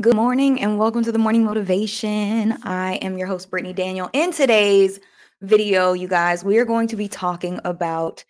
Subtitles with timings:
[0.00, 2.52] Good morning and welcome to the Morning Motivation.
[2.64, 4.08] I am your host, Brittany Daniel.
[4.14, 4.98] In today's
[5.42, 8.24] video, you guys, we are going to be talking about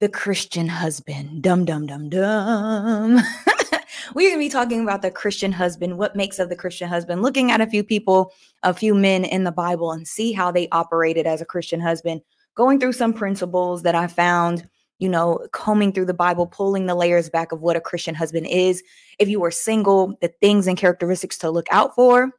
[0.00, 1.44] the Christian husband.
[1.44, 3.20] Dum, dum, dum, dum.
[4.14, 7.22] We're going to be talking about the Christian husband, what makes of the Christian husband,
[7.22, 8.32] looking at a few people,
[8.64, 12.20] a few men in the Bible, and see how they operated as a Christian husband,
[12.56, 14.68] going through some principles that I found
[15.00, 18.46] you know, combing through the Bible, pulling the layers back of what a Christian husband
[18.46, 18.82] is.
[19.18, 22.30] If you are single, the things and characteristics to look out for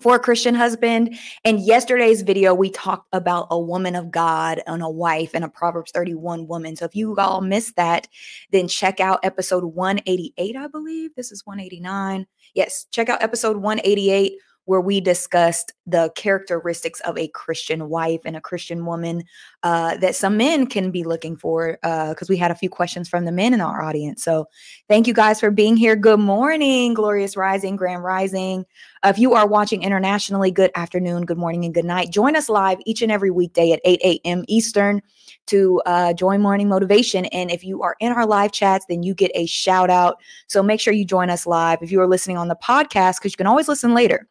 [0.00, 1.18] for a Christian husband.
[1.44, 5.48] And yesterday's video, we talked about a woman of God and a wife and a
[5.48, 6.76] Proverbs 31 woman.
[6.76, 8.08] So if you all missed that,
[8.50, 11.14] then check out episode 188, I believe.
[11.14, 12.26] This is 189.
[12.54, 14.34] Yes, check out episode 188
[14.66, 19.22] where we discussed the characteristics of a Christian wife and a Christian woman
[19.62, 23.08] uh, that some men can be looking for because uh, we had a few questions
[23.08, 24.24] from the men in our audience.
[24.24, 24.48] So
[24.88, 25.94] thank you guys for being here.
[25.94, 28.66] Good morning, Glorious Rising, Grand Rising.
[29.04, 32.10] If you are watching internationally, good afternoon, good morning, and good night.
[32.10, 34.44] Join us live each and every weekday at 8 a.m.
[34.48, 35.00] Eastern
[35.46, 37.26] to uh, join Morning Motivation.
[37.26, 40.16] And if you are in our live chats, then you get a shout out.
[40.48, 41.78] So make sure you join us live.
[41.82, 44.26] If you are listening on the podcast, because you can always listen later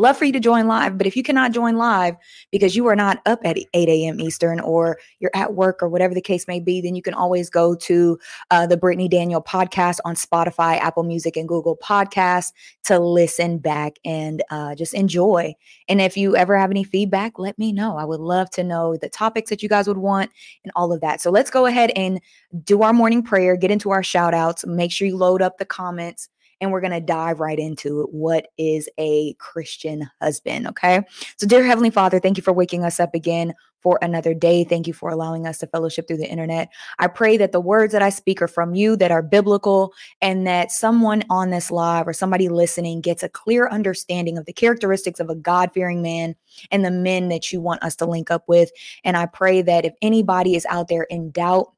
[0.00, 2.16] Love for you to join live, but if you cannot join live
[2.50, 4.18] because you are not up at 8 a.m.
[4.18, 7.50] Eastern or you're at work or whatever the case may be, then you can always
[7.50, 8.18] go to
[8.50, 13.98] uh, the Brittany Daniel podcast on Spotify, Apple Music, and Google Podcasts to listen back
[14.02, 15.54] and uh, just enjoy.
[15.86, 17.98] And if you ever have any feedback, let me know.
[17.98, 20.30] I would love to know the topics that you guys would want
[20.64, 21.20] and all of that.
[21.20, 22.22] So let's go ahead and
[22.64, 25.66] do our morning prayer, get into our shout outs, make sure you load up the
[25.66, 28.08] comments and we're going to dive right into.
[28.10, 30.66] What is a Christian husband?
[30.68, 31.02] Okay.
[31.36, 34.64] So, dear Heavenly Father, thank you for waking us up again for another day.
[34.64, 36.68] Thank you for allowing us to fellowship through the internet.
[36.98, 40.46] I pray that the words that I speak are from you, that are biblical, and
[40.46, 45.20] that someone on this live or somebody listening gets a clear understanding of the characteristics
[45.20, 46.34] of a God fearing man
[46.70, 48.70] and the men that you want us to link up with.
[49.04, 51.72] And I pray that if anybody is out there in doubt,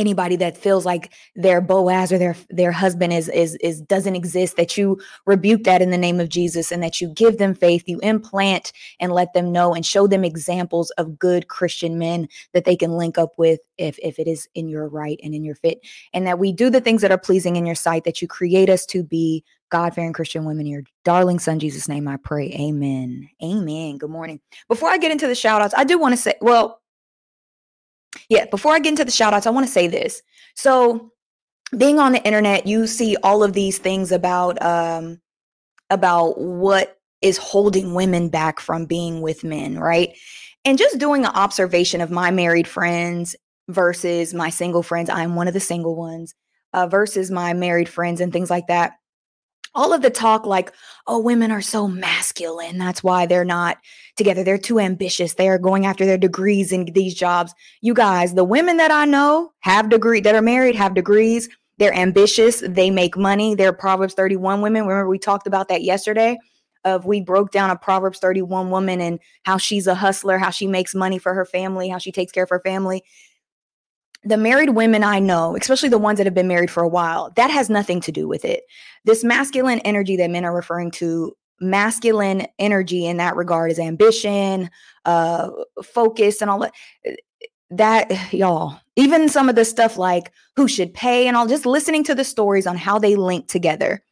[0.00, 4.56] anybody that feels like their Boaz or their their husband is is is doesn't exist
[4.56, 7.84] that you rebuke that in the name of Jesus and that you give them faith
[7.86, 12.64] you implant and let them know and show them examples of good Christian men that
[12.64, 15.54] they can link up with if if it is in your right and in your
[15.54, 15.80] fit.
[16.12, 18.70] And that we do the things that are pleasing in your sight that you create
[18.70, 22.50] us to be God-fearing Christian women your darling son Jesus name I pray.
[22.58, 23.28] Amen.
[23.42, 23.98] Amen.
[23.98, 24.40] Good morning.
[24.68, 26.80] Before I get into the shout outs I do want to say well
[28.28, 30.22] yeah, before I get into the shout outs, I want to say this.
[30.54, 31.12] So,
[31.76, 35.20] being on the internet, you see all of these things about um
[35.90, 40.16] about what is holding women back from being with men, right?
[40.64, 43.36] And just doing an observation of my married friends
[43.68, 45.10] versus my single friends.
[45.10, 46.34] I'm one of the single ones.
[46.72, 48.92] Uh, versus my married friends and things like that
[49.74, 50.72] all of the talk like
[51.06, 53.78] oh women are so masculine that's why they're not
[54.16, 57.54] together they're too ambitious they are going after their degrees in these jobs.
[57.80, 61.48] You guys the women that i know have degree that are married have degrees
[61.78, 64.86] they're ambitious they make money they're proverbs 31 women.
[64.86, 66.36] Remember we talked about that yesterday
[66.84, 70.66] of we broke down a proverbs 31 woman and how she's a hustler how she
[70.66, 73.04] makes money for her family how she takes care of her family
[74.22, 77.30] the married women I know, especially the ones that have been married for a while,
[77.36, 78.64] that has nothing to do with it.
[79.04, 84.70] This masculine energy that men are referring to, masculine energy in that regard is ambition,
[85.04, 85.50] uh,
[85.82, 86.72] focus, and all that.
[87.70, 92.04] That, y'all, even some of the stuff like who should pay and all, just listening
[92.04, 94.02] to the stories on how they link together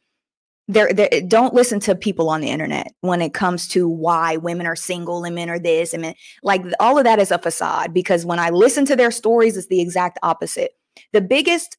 [0.69, 0.93] there,
[1.27, 5.23] don't listen to people on the internet when it comes to why women are single
[5.23, 6.13] and men are this and men,
[6.43, 9.67] like all of that is a facade because when I listen to their stories, it's
[9.67, 10.73] the exact opposite.
[11.11, 11.77] The biggest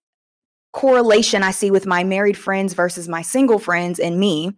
[0.73, 4.51] correlation I see with my married friends versus my single friends and me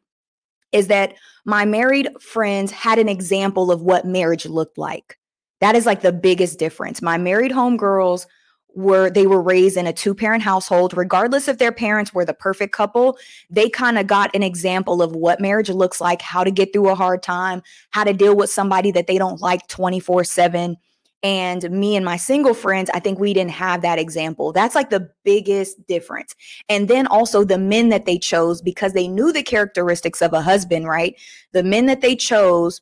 [0.72, 1.12] is that
[1.44, 5.19] my married friends had an example of what marriage looked like.
[5.60, 7.03] That is like the biggest difference.
[7.03, 8.26] My married homegirls
[8.75, 10.97] were they were raised in a two parent household.
[10.97, 13.19] Regardless if their parents were the perfect couple
[13.50, 16.89] they kind of got an example of what marriage looks like how to get through
[16.89, 20.77] a hard time how to deal with somebody that they don't like 24 7
[21.22, 24.53] and me and my single friends i think we didn't have that example.
[24.53, 26.34] That's like the biggest difference.
[26.68, 30.42] And then also the men that they chose because they knew the characteristics of a
[30.42, 31.15] husband right?
[31.53, 32.80] The men that they chose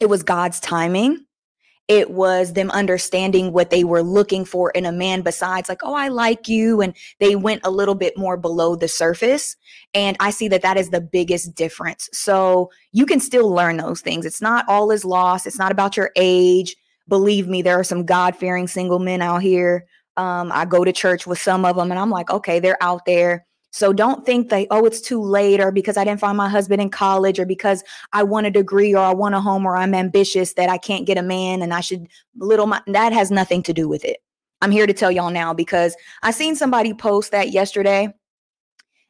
[0.00, 1.24] it was god's timing
[1.88, 5.94] it was them understanding what they were looking for in a man besides like oh
[5.94, 9.56] i like you and they went a little bit more below the surface.
[9.92, 12.08] And i see that that is the biggest difference.
[12.12, 14.24] So you can still learn those things.
[14.26, 15.46] It's not all is lost.
[15.46, 16.76] It's not about your age.
[17.08, 19.86] Believe me there are some god-fearing single men out here.
[20.16, 23.04] Um, i go to church with some of them and i'm like okay they're out
[23.04, 26.48] there So don't think that, oh, it's too late or because I didn't find my
[26.48, 27.82] husband in college or because
[28.12, 31.08] I want a degree or I want a home or I'm ambitious that I can't
[31.08, 32.06] get a man and I should
[32.36, 34.18] little my, that has nothing to do with it.
[34.62, 38.14] I'm here to tell y'all now because I seen somebody post that yesterday.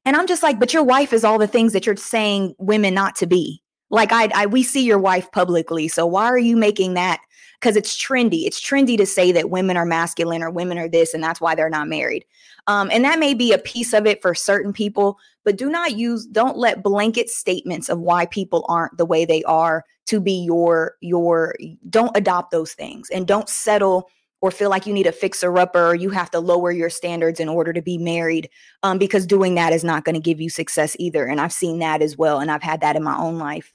[0.06, 2.94] And I'm just like, but your wife is all the things that you're saying women
[2.94, 3.62] not to be.
[3.90, 5.88] Like I, I we see your wife publicly.
[5.88, 7.20] So why are you making that
[7.64, 8.44] because it's trendy.
[8.44, 11.54] It's trendy to say that women are masculine or women are this, and that's why
[11.54, 12.26] they're not married.
[12.66, 15.96] Um, and that may be a piece of it for certain people, but do not
[15.96, 20.44] use, don't let blanket statements of why people aren't the way they are to be
[20.44, 21.54] your, your,
[21.88, 24.10] don't adopt those things and don't settle
[24.42, 27.40] or feel like you need a fixer upper or you have to lower your standards
[27.40, 28.50] in order to be married
[28.82, 31.24] um, because doing that is not going to give you success either.
[31.24, 32.40] And I've seen that as well.
[32.40, 33.72] And I've had that in my own life.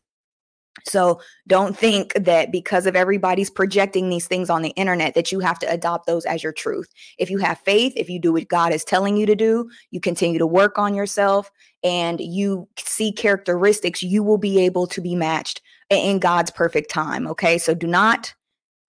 [0.85, 5.39] So don't think that because of everybody's projecting these things on the internet that you
[5.39, 6.87] have to adopt those as your truth.
[7.17, 9.99] If you have faith, if you do what God is telling you to do, you
[9.99, 11.51] continue to work on yourself
[11.83, 17.27] and you see characteristics, you will be able to be matched in God's perfect time,
[17.27, 17.57] okay?
[17.57, 18.33] So do not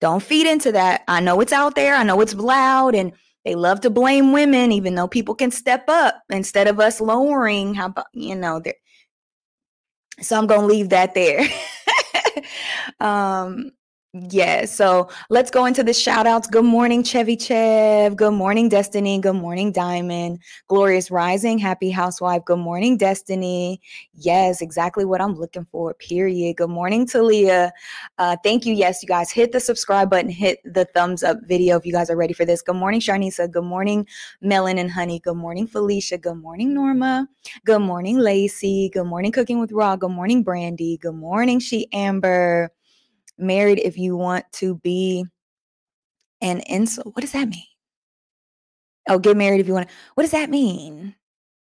[0.00, 1.02] don't feed into that.
[1.08, 1.94] I know it's out there.
[1.94, 3.12] I know it's loud and
[3.44, 7.74] they love to blame women even though people can step up instead of us lowering
[7.74, 8.60] how about you know
[10.20, 11.46] so I'm going to leave that there.
[13.00, 13.72] um,
[14.12, 16.48] yeah, so let's go into the shout outs.
[16.48, 18.16] Good morning, Chevy Chev.
[18.16, 19.20] Good morning, Destiny.
[19.20, 20.40] Good morning, Diamond.
[20.66, 21.60] Glorious Rising.
[21.60, 22.44] Happy Housewife.
[22.44, 23.80] Good morning, Destiny.
[24.14, 26.56] Yes, exactly what I'm looking for, period.
[26.56, 27.72] Good morning, Talia.
[28.18, 28.74] Uh, thank you.
[28.74, 32.10] Yes, you guys hit the subscribe button, hit the thumbs up video if you guys
[32.10, 32.62] are ready for this.
[32.62, 33.48] Good morning, Sharnisa.
[33.48, 34.08] Good morning,
[34.40, 35.20] Melon and Honey.
[35.20, 36.18] Good morning, Felicia.
[36.18, 37.28] Good morning, Norma.
[37.64, 38.90] Good morning, Lacey.
[38.92, 39.94] Good morning, Cooking with Raw.
[39.94, 40.96] Good morning, Brandy.
[40.96, 42.72] Good morning, She Amber
[43.40, 45.24] married if you want to be
[46.40, 47.14] an insult.
[47.14, 47.64] What does that mean?
[49.08, 49.94] Oh, get married if you want to.
[50.14, 51.14] What does that mean?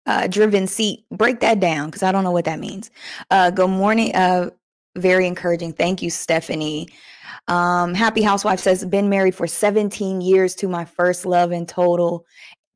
[0.06, 1.04] Uh, driven seat.
[1.10, 2.90] Break that down because I don't know what that means.
[3.30, 4.14] Uh, good morning.
[4.14, 4.50] Uh,
[4.96, 5.72] very encouraging.
[5.72, 6.88] Thank you, Stephanie.
[7.48, 12.24] Um, Happy Housewife says, been married for 17 years to my first love in total,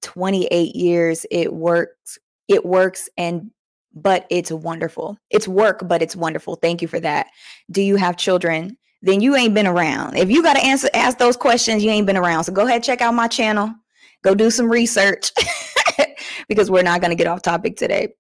[0.03, 1.27] 28 years.
[1.31, 2.19] It works.
[2.49, 3.51] It works and
[3.95, 5.17] but it's wonderful.
[5.31, 6.57] It's work, but it's wonderful.
[6.57, 7.29] Thank you for that.
[7.71, 8.77] Do you have children?
[9.05, 10.17] Then you ain't been around.
[10.17, 12.45] If you got to answer ask those questions, you ain't been around.
[12.45, 13.73] So go ahead, check out my channel.
[14.23, 15.31] Go do some research
[16.49, 18.15] because we're not going to get off topic today.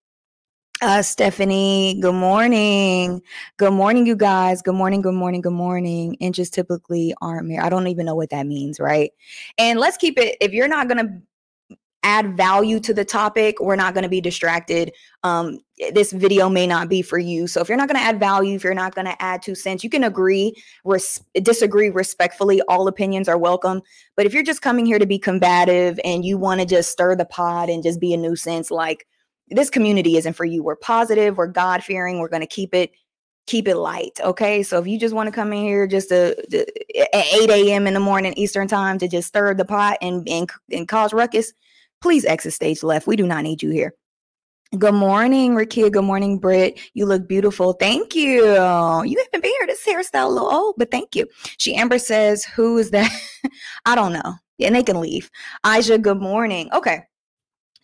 [0.82, 3.22] Uh, Stephanie, good morning.
[3.56, 4.60] Good morning, you guys.
[4.60, 6.14] Good morning, good morning, good morning.
[6.14, 7.64] Inches typically aren't married.
[7.64, 9.10] I don't even know what that means, right?
[9.56, 11.22] And let's keep it, if you're not going to
[12.04, 14.92] add value to the topic, we're not going to be distracted.
[15.24, 15.58] Um,
[15.92, 17.46] this video may not be for you.
[17.46, 19.54] So if you're not going to add value, if you're not going to add two
[19.54, 20.54] cents, you can agree,
[20.84, 22.60] res- disagree respectfully.
[22.68, 23.80] All opinions are welcome.
[24.16, 27.16] But if you're just coming here to be combative and you want to just stir
[27.16, 29.06] the pot and just be a nuisance, like
[29.48, 30.62] this community isn't for you.
[30.62, 32.92] We're positive, we're God fearing, we're going to keep it
[33.46, 34.18] keep it light.
[34.22, 34.62] Okay.
[34.62, 36.60] So if you just want to come in here just to, to,
[37.14, 37.86] at 8 a.m.
[37.86, 41.52] in the morning Eastern time to just stir the pot and, and, and cause ruckus,
[42.04, 43.06] please exit stage left.
[43.06, 43.94] We do not need you here.
[44.78, 45.90] Good morning, Rakia.
[45.90, 46.78] Good morning, Britt.
[46.92, 47.72] You look beautiful.
[47.72, 48.44] Thank you.
[48.44, 49.66] You haven't been here.
[49.66, 51.26] This hairstyle a little old, but thank you.
[51.58, 53.10] She Amber says, Who is that?
[53.86, 54.34] I don't know.
[54.60, 55.30] And they can leave.
[55.64, 56.68] Aja, good morning.
[56.74, 57.04] Okay.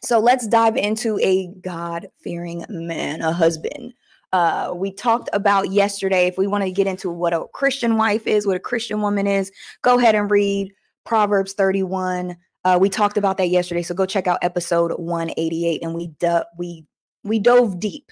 [0.03, 3.95] So let's dive into a God fearing man, a husband.
[4.35, 6.27] Uh, we talked about yesterday.
[6.27, 9.27] If we want to get into what a Christian wife is, what a Christian woman
[9.27, 9.51] is,
[9.81, 10.75] go ahead and read
[11.07, 15.95] Proverbs 31, uh, we talked about that yesterday, so go check out episode 188, and
[15.95, 16.13] we
[16.59, 16.85] we
[17.25, 18.11] we dove deep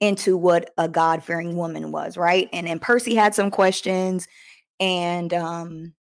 [0.00, 2.48] into what a God fearing woman was, right?
[2.52, 4.28] And then Percy had some questions,
[4.78, 5.94] and um,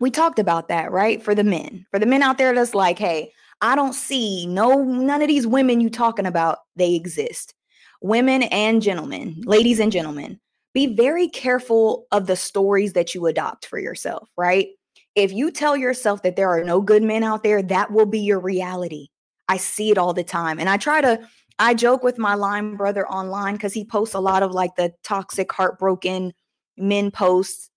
[0.00, 1.22] we talked about that, right?
[1.22, 4.82] For the men, for the men out there that's like, hey, I don't see no
[4.82, 6.58] none of these women you talking about.
[6.74, 7.54] They exist,
[8.00, 10.40] women and gentlemen, ladies and gentlemen.
[10.74, 14.68] Be very careful of the stories that you adopt for yourself, right?
[15.14, 18.20] If you tell yourself that there are no good men out there, that will be
[18.20, 19.08] your reality.
[19.48, 20.58] I see it all the time.
[20.58, 21.20] And I try to,
[21.58, 24.92] I joke with my line brother online because he posts a lot of like the
[25.04, 26.32] toxic, heartbroken
[26.76, 27.68] men posts.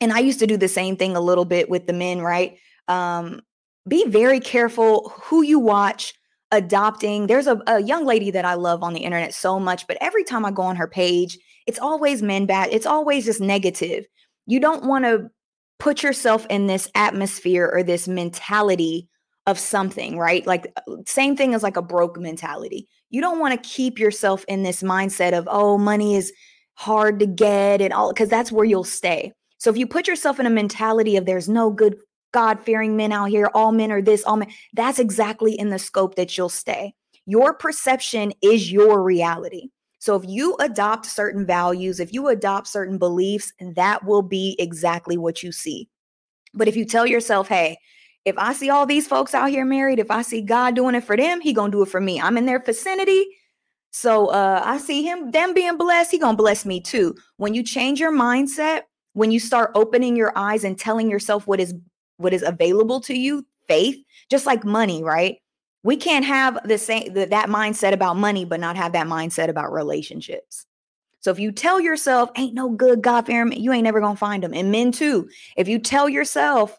[0.00, 2.58] And I used to do the same thing a little bit with the men, right?
[2.88, 3.40] Um,
[3.86, 6.14] be very careful who you watch
[6.50, 7.26] adopting.
[7.26, 10.24] There's a, a young lady that I love on the internet so much, but every
[10.24, 12.70] time I go on her page, it's always men bad.
[12.72, 14.06] It's always just negative.
[14.46, 15.30] You don't want to
[15.78, 19.08] put yourself in this atmosphere or this mentality
[19.46, 20.46] of something, right?
[20.46, 22.88] Like uh, same thing as like a broke mentality.
[23.10, 26.32] You don't want to keep yourself in this mindset of, oh, money is
[26.74, 29.32] hard to get and all because that's where you'll stay.
[29.58, 31.96] So if you put yourself in a mentality of there's no good
[32.32, 36.16] God-fearing men out here, all men are this, all men, that's exactly in the scope
[36.16, 36.94] that you'll stay.
[37.26, 39.68] your perception is your reality.
[40.04, 45.16] So if you adopt certain values, if you adopt certain beliefs, that will be exactly
[45.16, 45.88] what you see.
[46.52, 47.78] But if you tell yourself, hey,
[48.26, 51.04] if I see all these folks out here married, if I see God doing it
[51.04, 52.20] for them, he going to do it for me.
[52.20, 53.24] I'm in their vicinity.
[53.92, 57.14] So uh, I see him, them being blessed, he going to bless me too.
[57.38, 58.82] When you change your mindset,
[59.14, 61.74] when you start opening your eyes and telling yourself what is
[62.18, 63.96] what is available to you, faith,
[64.30, 65.38] just like money, right?
[65.84, 69.48] We can't have the same the, that mindset about money, but not have that mindset
[69.48, 70.66] about relationships.
[71.20, 74.42] So if you tell yourself, ain't no good God fearing, you ain't never gonna find
[74.42, 74.52] them.
[74.52, 75.28] And men too.
[75.56, 76.78] If you tell yourself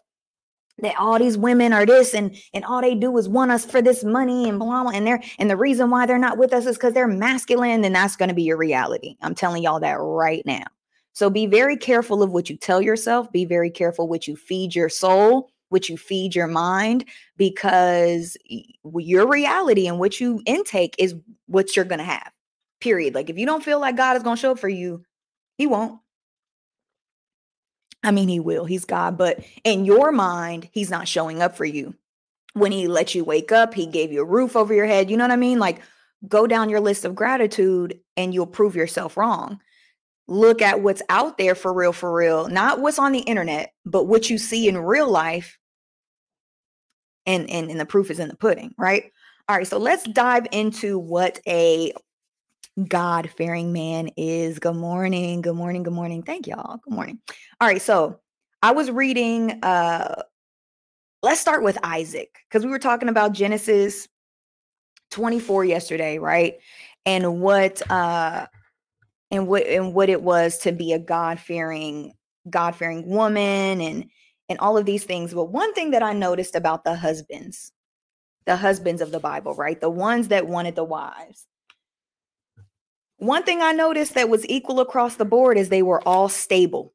[0.78, 3.80] that all these women are this and and all they do is want us for
[3.80, 6.66] this money and blah blah and they're and the reason why they're not with us
[6.66, 9.16] is because they're masculine, then that's gonna be your reality.
[9.22, 10.64] I'm telling y'all that right now.
[11.12, 13.32] So be very careful of what you tell yourself.
[13.32, 17.04] Be very careful what you feed your soul, what you feed your mind,
[17.36, 18.36] because
[18.84, 21.14] your reality and what you intake is
[21.46, 22.30] what you're going to have.
[22.80, 23.14] Period.
[23.14, 25.04] Like if you don't feel like God is going to show up for you,
[25.58, 26.00] He won't.
[28.02, 28.64] I mean, He will.
[28.64, 29.18] He's God.
[29.18, 31.94] But in your mind, He's not showing up for you.
[32.52, 35.10] When He let you wake up, He gave you a roof over your head.
[35.10, 35.58] You know what I mean?
[35.58, 35.80] Like
[36.28, 39.60] go down your list of gratitude and you'll prove yourself wrong
[40.28, 44.04] look at what's out there for real, for real, not what's on the internet, but
[44.04, 45.58] what you see in real life.
[47.26, 49.10] And, and, and the proof is in the pudding, right?
[49.48, 51.92] All right, so let's dive into what a
[52.88, 54.58] God fearing man is.
[54.58, 55.40] Good morning.
[55.40, 55.82] Good morning.
[55.82, 56.22] Good morning.
[56.22, 56.78] Thank y'all.
[56.78, 57.20] Good morning.
[57.60, 58.20] All right, so
[58.62, 60.22] I was reading, uh,
[61.22, 64.06] let's start with Isaac because we were talking about Genesis
[65.10, 66.56] 24 yesterday, right?
[67.04, 68.46] And what uh
[69.30, 72.12] and what and what it was to be a god-fearing
[72.48, 74.06] god-fearing woman and
[74.48, 75.34] and all of these things.
[75.34, 77.72] But one thing that i noticed about the husbands
[78.44, 81.46] the husbands of the bible right the ones that wanted the wives
[83.18, 86.92] one thing i noticed that was equal across the board is they were all stable.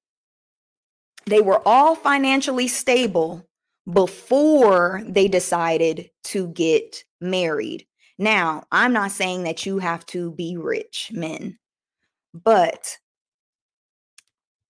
[1.26, 3.48] They were all financially stable
[3.92, 7.86] before they decided to get married.
[8.18, 11.58] Now i'm not saying that you have to be rich men
[12.34, 12.98] but,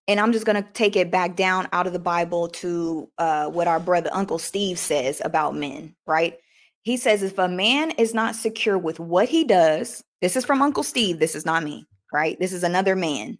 [0.08, 3.48] and I'm just going to take it back down out of the Bible to uh,
[3.50, 6.38] what our brother Uncle Steve says about men, right?
[6.84, 10.62] He says, if a man is not secure with what he does, this is from
[10.62, 12.40] Uncle Steve, this is not me, right?
[12.40, 13.38] This is another man.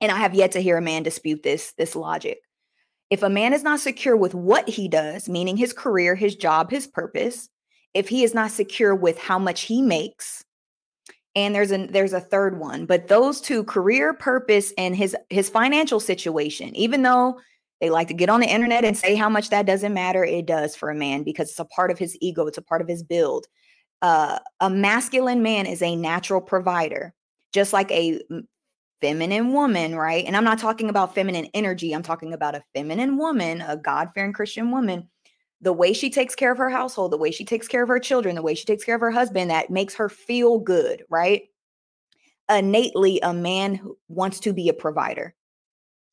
[0.00, 2.40] And I have yet to hear a man dispute this this logic.
[3.08, 6.70] If a man is not secure with what he does, meaning his career, his job,
[6.70, 7.48] his purpose,
[7.94, 10.44] if he is not secure with how much he makes,
[11.36, 15.48] and there's a there's a third one but those two career purpose and his his
[15.48, 17.38] financial situation even though
[17.80, 20.46] they like to get on the internet and say how much that doesn't matter it
[20.46, 22.88] does for a man because it's a part of his ego it's a part of
[22.88, 23.46] his build.
[24.02, 27.14] Uh, a masculine man is a natural provider
[27.52, 28.20] just like a
[29.00, 30.24] feminine woman right?
[30.24, 34.32] And i'm not talking about feminine energy i'm talking about a feminine woman a god-fearing
[34.32, 35.08] christian woman
[35.60, 37.98] the way she takes care of her household, the way she takes care of her
[37.98, 41.42] children, the way she takes care of her husband, that makes her feel good, right?
[42.48, 45.34] Innately, a man wants to be a provider.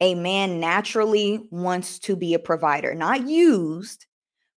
[0.01, 4.05] A man naturally wants to be a provider, not used,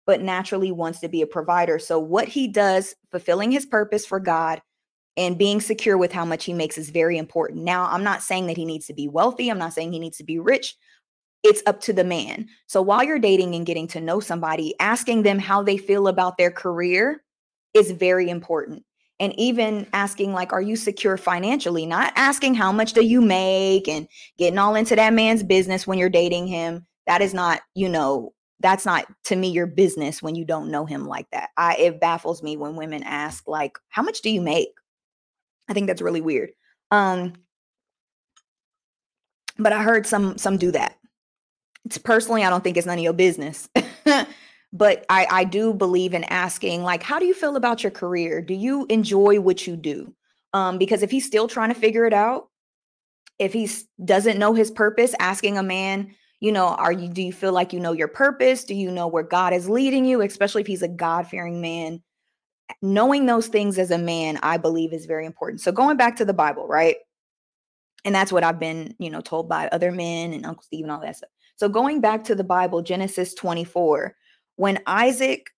[0.05, 1.79] but naturally wants to be a provider.
[1.79, 4.61] So, what he does, fulfilling his purpose for God
[5.15, 7.63] and being secure with how much he makes is very important.
[7.63, 9.49] Now, I'm not saying that he needs to be wealthy.
[9.49, 10.75] I'm not saying he needs to be rich
[11.47, 12.49] it's up to the man.
[12.67, 16.37] So while you're dating and getting to know somebody, asking them how they feel about
[16.37, 17.23] their career
[17.73, 18.83] is very important.
[19.21, 21.85] And even asking, like, are you secure financially?
[21.85, 25.97] Not asking how much do you make and getting all into that man's business when
[25.97, 26.85] you're dating him.
[27.07, 30.85] That is not, you know, that's not to me your business when you don't know
[30.85, 31.49] him like that.
[31.55, 34.69] I it baffles me when women ask, like, how much do you make?
[35.69, 36.49] I think that's really weird.
[36.91, 37.33] Um,
[39.57, 40.97] but I heard some some do that
[42.03, 43.69] personally, I don't think it's none of your business.
[44.73, 48.41] but I, I do believe in asking, like, how do you feel about your career?
[48.41, 50.13] Do you enjoy what you do?
[50.53, 52.49] Um, because if he's still trying to figure it out,
[53.39, 53.69] if he
[54.03, 57.73] doesn't know his purpose, asking a man, you know, are you do you feel like
[57.73, 58.63] you know your purpose?
[58.63, 60.21] Do you know where God is leading you?
[60.21, 62.01] Especially if he's a God-fearing man.
[62.81, 65.61] Knowing those things as a man, I believe is very important.
[65.61, 66.97] So going back to the Bible, right?
[68.05, 70.91] And that's what I've been, you know, told by other men and Uncle Steve and
[70.91, 71.29] all that stuff.
[71.57, 74.15] So going back to the Bible, Genesis 24,
[74.55, 75.49] when Isaac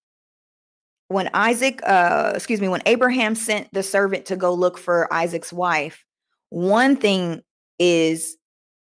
[1.09, 5.53] when Isaac uh excuse me, when Abraham sent the servant to go look for Isaac's
[5.53, 6.05] wife,
[6.49, 7.41] one thing
[7.79, 8.37] is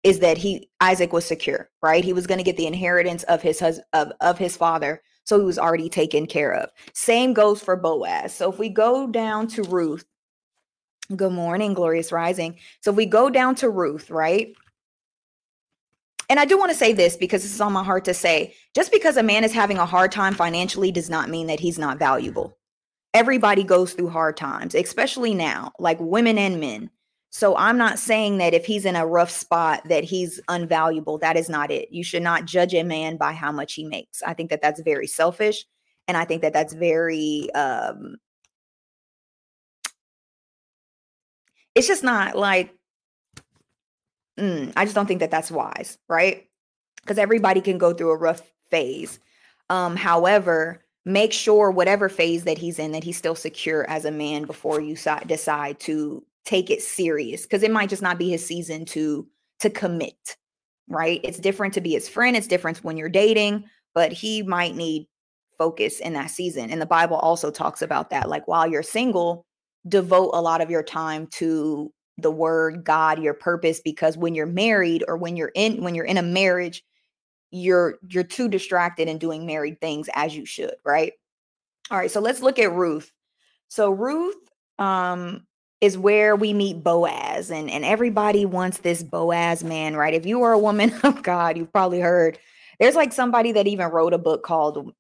[0.04, 2.04] is that he Isaac was secure, right?
[2.04, 5.02] He was going to get the inheritance of his hus- of of his father.
[5.26, 6.70] So he was already taken care of.
[6.94, 8.34] Same goes for Boaz.
[8.34, 10.04] So if we go down to Ruth,
[11.16, 12.58] good morning, glorious rising.
[12.82, 14.54] So if we go down to Ruth, right?
[16.32, 18.56] And I do want to say this because this is on my heart to say
[18.74, 21.78] just because a man is having a hard time financially does not mean that he's
[21.78, 22.58] not valuable.
[23.14, 26.90] Everybody goes through hard times, especially now, like women and men.
[27.32, 31.20] So I'm not saying that if he's in a rough spot that he's unvaluable.
[31.20, 31.90] That is not it.
[31.92, 34.24] You should not judge a man by how much he makes.
[34.24, 35.66] I think that that's very selfish
[36.08, 38.16] and I think that that's very um
[41.76, 42.74] it's just not like
[44.42, 46.48] mm, I just don't think that that's wise, right?
[47.02, 49.20] Because everybody can go through a rough phase.
[49.70, 54.12] Um however, make sure whatever phase that he's in that he's still secure as a
[54.12, 58.30] man before you si- decide to take it serious because it might just not be
[58.30, 59.28] his season to
[59.60, 60.36] to commit
[60.88, 64.76] right it's different to be his friend it's different when you're dating but he might
[64.76, 65.08] need
[65.58, 69.46] focus in that season and the bible also talks about that like while you're single
[69.88, 74.46] devote a lot of your time to the word god your purpose because when you're
[74.46, 76.84] married or when you're in when you're in a marriage
[77.52, 81.14] you're you're too distracted in doing married things as you should right?
[81.90, 83.12] All right so let's look at ruth.
[83.68, 84.36] So ruth
[84.80, 85.46] um
[85.82, 90.14] is where we meet Boaz and and everybody wants this Boaz man, right?
[90.14, 92.40] If you are a woman of God, you've probably heard
[92.80, 94.94] there's like somebody that even wrote a book called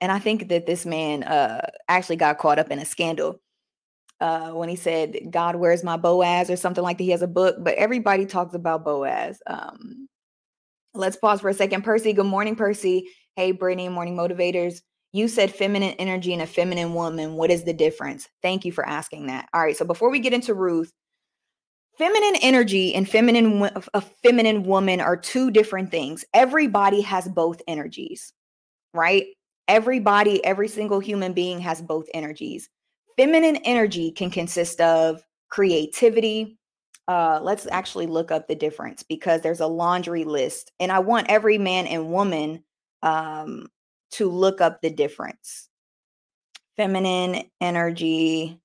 [0.00, 3.40] and I think that this man uh actually got caught up in a scandal
[4.22, 7.04] uh when he said God where's my Boaz or something like that.
[7.04, 9.42] He has a book, but everybody talks about Boaz.
[9.46, 10.08] Um
[10.94, 11.82] let's pause for a second.
[11.82, 13.08] Percy, good morning, Percy.
[13.36, 14.80] Hey, Brittany, morning motivators.
[15.12, 17.34] You said feminine energy and a feminine woman.
[17.34, 18.28] What is the difference?
[18.40, 19.48] Thank you for asking that.
[19.52, 19.76] All right.
[19.76, 20.90] So before we get into Ruth,
[21.98, 26.24] feminine energy and feminine a feminine woman are two different things.
[26.32, 28.32] Everybody has both energies,
[28.94, 29.26] right?
[29.68, 32.68] Everybody, every single human being has both energies.
[33.16, 36.58] Feminine energy can consist of creativity.
[37.08, 41.28] Uh, let's actually look up the difference because there's a laundry list, and I want
[41.28, 42.64] every man and woman
[43.02, 43.68] um,
[44.12, 45.68] to look up the difference.
[46.76, 48.62] Feminine energy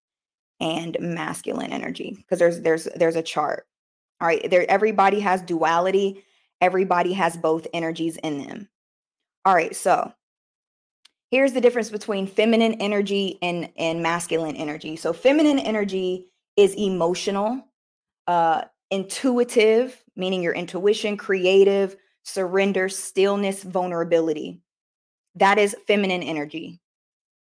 [0.59, 3.67] and masculine energy because there's there's there's a chart
[4.19, 6.23] all right there everybody has duality
[6.61, 8.69] everybody has both energies in them.
[9.45, 10.11] All right so
[11.31, 17.63] here's the difference between feminine energy and and masculine energy so feminine energy is emotional
[18.27, 24.61] uh intuitive meaning your intuition creative surrender stillness vulnerability
[25.37, 26.81] that is feminine energy.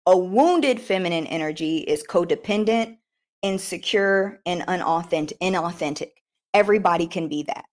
[0.07, 2.97] A wounded feminine energy is codependent,
[3.43, 5.39] insecure, and unauthentic.
[5.41, 6.13] Inauthentic.
[6.55, 7.65] Everybody can be that.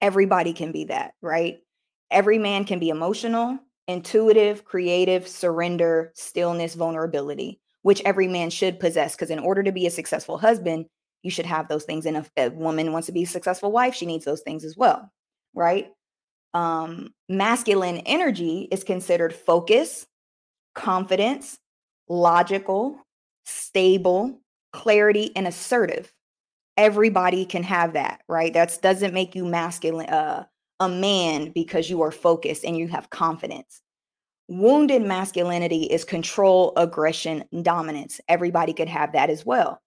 [0.00, 1.60] Everybody can be that, right?
[2.10, 9.14] Every man can be emotional, intuitive, creative, surrender, stillness, vulnerability, which every man should possess.
[9.14, 10.86] Because in order to be a successful husband,
[11.22, 12.06] you should have those things.
[12.06, 14.76] And if a woman wants to be a successful wife, she needs those things as
[14.76, 15.10] well,
[15.54, 15.90] right?
[16.54, 20.06] um, masculine energy is considered focus,
[20.74, 21.58] confidence,
[22.08, 22.96] logical,
[23.44, 24.40] stable,
[24.72, 26.12] clarity, and assertive.
[26.76, 28.52] Everybody can have that, right?
[28.52, 30.44] That doesn't make you masculine, uh,
[30.80, 33.80] a man because you are focused and you have confidence.
[34.48, 38.20] Wounded masculinity is control, aggression, dominance.
[38.28, 39.80] Everybody could have that as well.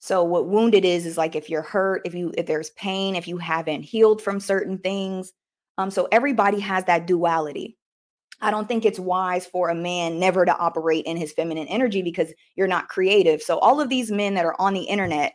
[0.00, 3.28] So what wounded is is like if you're hurt, if you if there's pain, if
[3.28, 5.32] you haven't healed from certain things,
[5.78, 7.76] um, so everybody has that duality.
[8.40, 12.02] I don't think it's wise for a man never to operate in his feminine energy
[12.02, 13.40] because you're not creative.
[13.40, 15.34] So all of these men that are on the internet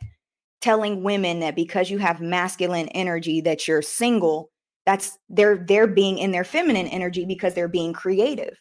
[0.60, 4.50] telling women that because you have masculine energy that you're single,
[4.90, 8.60] that's they're they're being in their feminine energy because they're being creative.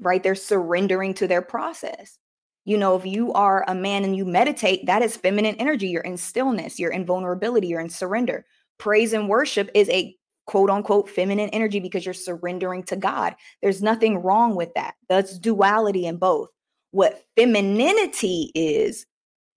[0.00, 0.22] Right?
[0.22, 2.18] They're surrendering to their process.
[2.64, 5.88] You know, if you are a man and you meditate, that is feminine energy.
[5.88, 8.46] You're in stillness, you're in vulnerability, you're in surrender.
[8.78, 13.34] Praise and worship is a quote unquote feminine energy because you're surrendering to God.
[13.60, 14.94] There's nothing wrong with that.
[15.10, 16.48] That's duality in both.
[16.92, 19.04] What femininity is,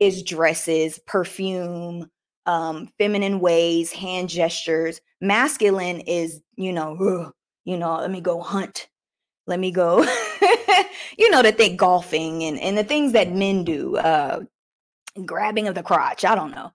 [0.01, 2.09] is dresses, perfume,
[2.45, 5.01] um, feminine ways, hand gestures.
[5.21, 7.31] Masculine is, you know,
[7.65, 8.87] you know, let me go hunt.
[9.47, 10.03] Let me go,
[11.17, 14.41] you know, to think golfing and, and the things that men do, uh,
[15.25, 16.25] grabbing of the crotch.
[16.25, 16.71] I don't know.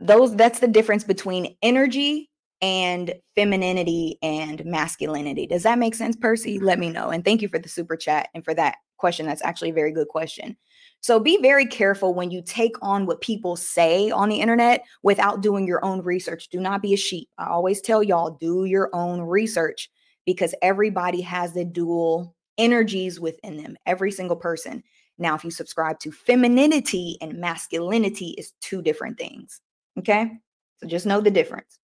[0.00, 5.46] Those that's the difference between energy and femininity and masculinity.
[5.46, 6.58] Does that make sense, Percy?
[6.58, 7.10] Let me know.
[7.10, 9.26] And thank you for the super chat and for that question.
[9.26, 10.56] That's actually a very good question.
[11.00, 15.42] So be very careful when you take on what people say on the internet without
[15.42, 16.48] doing your own research.
[16.48, 17.28] Do not be a sheep.
[17.38, 19.90] I always tell y'all do your own research
[20.26, 24.82] because everybody has the dual energies within them, every single person.
[25.18, 29.60] Now, if you subscribe to femininity and masculinity is two different things.
[29.98, 30.32] Okay.
[30.78, 31.78] So just know the difference.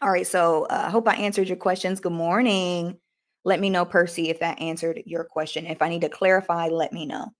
[0.00, 0.26] All right.
[0.26, 2.00] So uh, I uh, hope I answered your questions.
[2.00, 2.98] Good morning.
[3.44, 5.66] Let me know, Percy, if that answered your question.
[5.66, 7.32] If I need to clarify, let me know.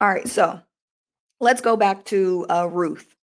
[0.00, 0.28] All right.
[0.28, 0.60] So
[1.40, 3.14] let's go back to uh, Ruth.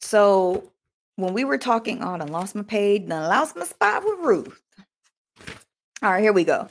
[0.00, 0.72] So
[1.16, 4.62] when we were talking, oh, I lost my page, then lost my spot with Ruth.
[6.02, 6.68] All right, here we go.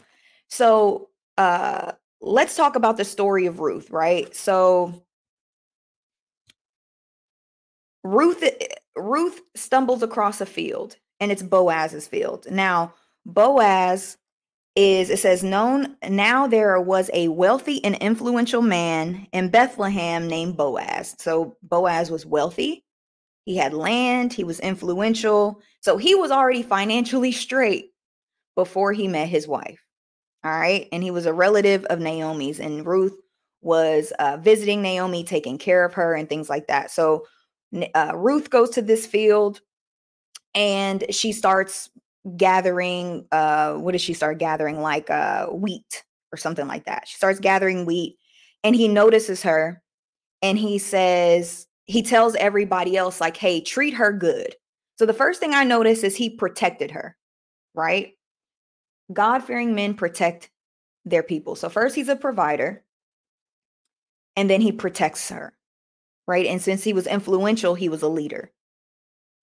[0.47, 4.33] So uh let's talk about the story of Ruth, right?
[4.35, 5.03] So
[8.03, 12.45] Ruth eh, Ruth stumbles across a field and it's Boaz's field.
[12.49, 12.93] Now,
[13.25, 14.17] Boaz
[14.75, 20.57] is it says known now there was a wealthy and influential man in Bethlehem named
[20.57, 21.15] Boaz.
[21.17, 22.83] So Boaz was wealthy.
[23.45, 25.61] He had land, he was influential.
[25.81, 27.91] So he was already financially straight
[28.55, 29.79] before he met his wife.
[30.43, 30.87] All right.
[30.91, 33.17] And he was a relative of Naomi's, and Ruth
[33.61, 36.91] was uh, visiting Naomi, taking care of her, and things like that.
[36.91, 37.25] So
[37.95, 39.61] uh, Ruth goes to this field
[40.53, 41.89] and she starts
[42.37, 47.15] gathering uh what does she start gathering like uh wheat or something like that she
[47.15, 48.17] starts gathering wheat
[48.63, 49.81] and he notices her
[50.41, 54.55] and he says he tells everybody else like hey treat her good
[54.97, 57.15] so the first thing i notice is he protected her
[57.75, 58.13] right
[59.13, 60.49] God fearing men protect
[61.05, 61.55] their people.
[61.55, 62.83] So, first, he's a provider,
[64.35, 65.53] and then he protects her,
[66.27, 66.45] right?
[66.47, 68.51] And since he was influential, he was a leader.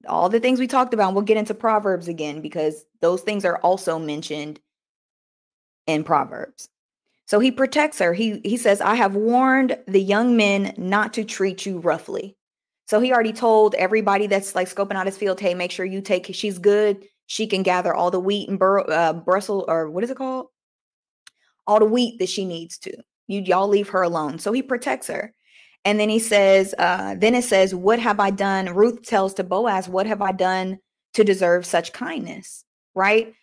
[0.08, 3.58] All the things we talked about, we'll get into Proverbs again because those things are
[3.58, 4.60] also mentioned
[5.86, 6.68] in Proverbs.
[7.26, 8.12] So he protects her.
[8.12, 12.36] He he says, "I have warned the young men not to treat you roughly."
[12.86, 16.00] So he already told everybody that's like scoping out his field, "Hey, make sure you
[16.00, 20.04] take she's good she can gather all the wheat and bur- uh, Brussels or what
[20.04, 20.48] is it called?
[21.66, 22.92] All the wheat that she needs to.
[23.26, 24.38] You y'all leave her alone.
[24.38, 25.32] So he protects her.
[25.84, 28.74] And then he says, uh, then it says, What have I done?
[28.74, 30.78] Ruth tells to Boaz, What have I done
[31.14, 32.64] to deserve such kindness?
[32.94, 33.34] Right?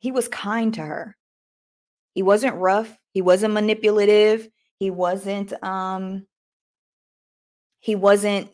[0.00, 1.16] He was kind to her.
[2.14, 2.98] He wasn't rough.
[3.12, 4.48] He wasn't manipulative.
[4.78, 6.26] He wasn't um
[7.80, 8.50] he wasn't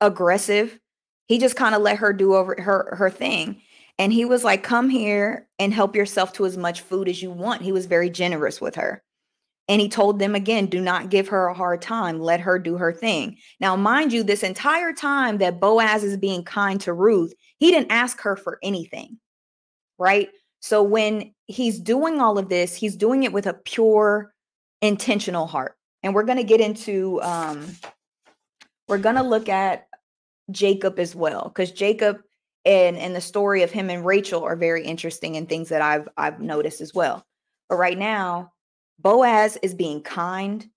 [0.00, 0.78] aggressive.
[1.26, 3.62] He just kind of let her do over her her thing.
[3.98, 7.30] And he was like, "Come here and help yourself to as much food as you
[7.30, 9.02] want." He was very generous with her.
[9.70, 12.18] And he told them again, do not give her a hard time.
[12.18, 13.38] Let her do her thing.
[13.60, 17.92] Now, mind you, this entire time that Boaz is being kind to Ruth, he didn't
[17.92, 19.18] ask her for anything.
[19.96, 20.28] Right?
[20.58, 24.34] So when he's doing all of this, he's doing it with a pure,
[24.82, 25.76] intentional heart.
[26.02, 27.64] And we're going to get into um
[28.88, 29.86] we're going to look at
[30.50, 32.18] Jacob as well, because Jacob
[32.64, 36.08] and and the story of him and Rachel are very interesting and things that I've
[36.16, 37.24] I've noticed as well.
[37.68, 38.50] But right now,
[39.00, 40.68] Boaz is being kind.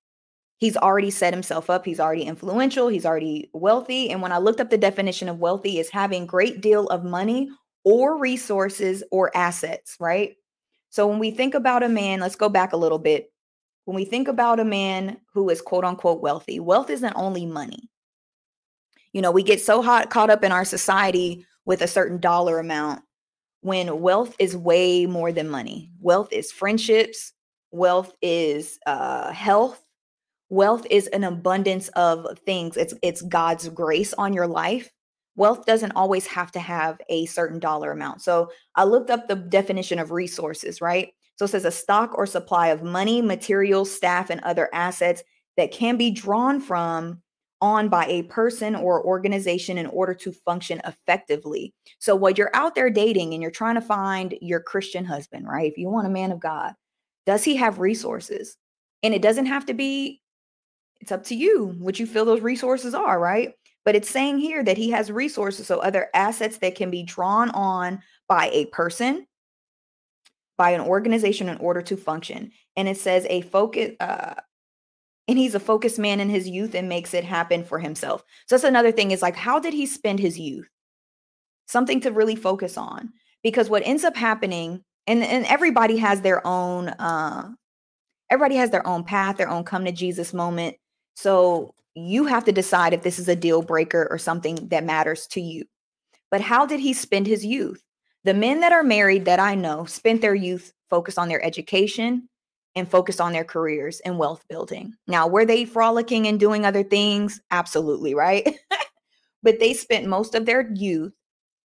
[0.57, 1.83] He's already set himself up.
[1.83, 2.87] He's already influential.
[2.87, 4.09] He's already wealthy.
[4.09, 7.49] And when I looked up the definition of wealthy, is having great deal of money
[7.83, 10.35] or resources or assets, right?
[10.89, 13.31] So when we think about a man, let's go back a little bit.
[13.85, 17.89] When we think about a man who is quote unquote wealthy, wealth isn't only money.
[19.11, 22.59] You know, we get so hot caught up in our society with a certain dollar
[22.59, 23.01] amount
[23.61, 25.91] when wealth is way more than money.
[25.99, 27.33] Wealth is friendships,
[27.73, 29.83] wealth is uh health,
[30.49, 32.77] wealth is an abundance of things.
[32.77, 34.91] It's it's God's grace on your life.
[35.35, 38.21] Wealth doesn't always have to have a certain dollar amount.
[38.21, 41.09] So I looked up the definition of resources, right?
[41.35, 45.23] So it says a stock or supply of money, materials, staff, and other assets
[45.57, 47.21] that can be drawn from
[47.63, 51.73] on by a person or organization in order to function effectively.
[51.97, 55.71] So, while you're out there dating and you're trying to find your Christian husband, right?
[55.71, 56.73] If you want a man of God,
[57.25, 58.57] does he have resources?
[59.01, 60.21] And it doesn't have to be,
[61.01, 63.53] it's up to you what you feel those resources are, right?
[63.85, 67.49] But it's saying here that he has resources, so other assets that can be drawn
[67.49, 69.27] on by a person,
[70.57, 72.51] by an organization in order to function.
[72.77, 74.35] And it says a focus, uh,
[75.27, 78.23] and he's a focused man in his youth and makes it happen for himself.
[78.47, 80.69] So that's another thing is like, how did he spend his youth?
[81.67, 83.11] Something to really focus on.
[83.41, 87.49] Because what ends up happening, and, and everybody has their own, uh,
[88.29, 90.75] everybody has their own path, their own come to Jesus moment.
[91.15, 95.27] So you have to decide if this is a deal breaker or something that matters
[95.27, 95.65] to you.
[96.31, 97.83] But how did he spend his youth?
[98.23, 102.29] The men that are married that I know spent their youth focused on their education,
[102.75, 104.93] and focused on their careers and wealth building.
[105.07, 107.39] Now, were they frolicking and doing other things?
[107.51, 108.57] Absolutely, right?
[109.43, 111.13] but they spent most of their youth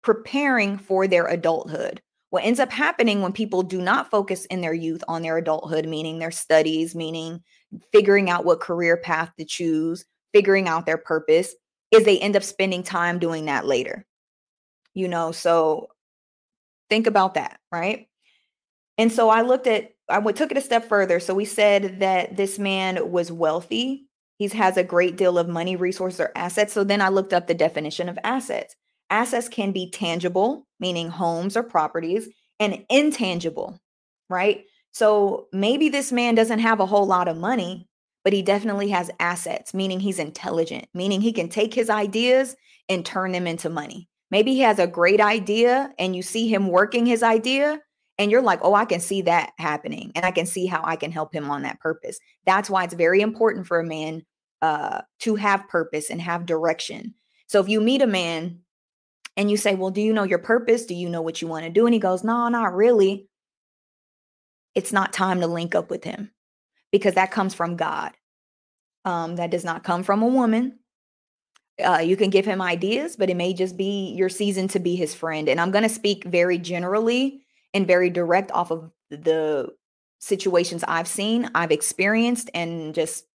[0.02, 2.00] preparing for their adulthood.
[2.36, 5.86] What ends up happening when people do not focus in their youth on their adulthood,
[5.86, 7.42] meaning their studies, meaning
[7.92, 11.54] figuring out what career path to choose, figuring out their purpose,
[11.90, 14.04] is they end up spending time doing that later.
[14.92, 15.88] You know, so
[16.90, 18.06] think about that, right?
[18.98, 21.18] And so I looked at, I took it a step further.
[21.20, 24.08] So we said that this man was wealthy.
[24.36, 26.74] He has a great deal of money, resources, or assets.
[26.74, 28.76] So then I looked up the definition of assets.
[29.10, 33.78] Assets can be tangible, meaning homes or properties, and intangible,
[34.28, 34.64] right?
[34.92, 37.88] So maybe this man doesn't have a whole lot of money,
[38.24, 42.56] but he definitely has assets, meaning he's intelligent, meaning he can take his ideas
[42.88, 44.08] and turn them into money.
[44.30, 47.80] Maybe he has a great idea and you see him working his idea
[48.18, 50.96] and you're like, oh, I can see that happening and I can see how I
[50.96, 52.18] can help him on that purpose.
[52.44, 54.22] That's why it's very important for a man
[54.62, 57.14] uh, to have purpose and have direction.
[57.46, 58.60] So if you meet a man
[59.36, 60.86] and you say, Well, do you know your purpose?
[60.86, 61.86] Do you know what you want to do?
[61.86, 63.28] And he goes, No, not really.
[64.74, 66.30] It's not time to link up with him
[66.92, 68.12] because that comes from God.
[69.04, 70.80] Um, that does not come from a woman.
[71.82, 74.96] Uh, you can give him ideas, but it may just be your season to be
[74.96, 75.48] his friend.
[75.48, 77.42] And I'm going to speak very generally
[77.74, 79.72] and very direct off of the
[80.18, 83.26] situations I've seen, I've experienced, and just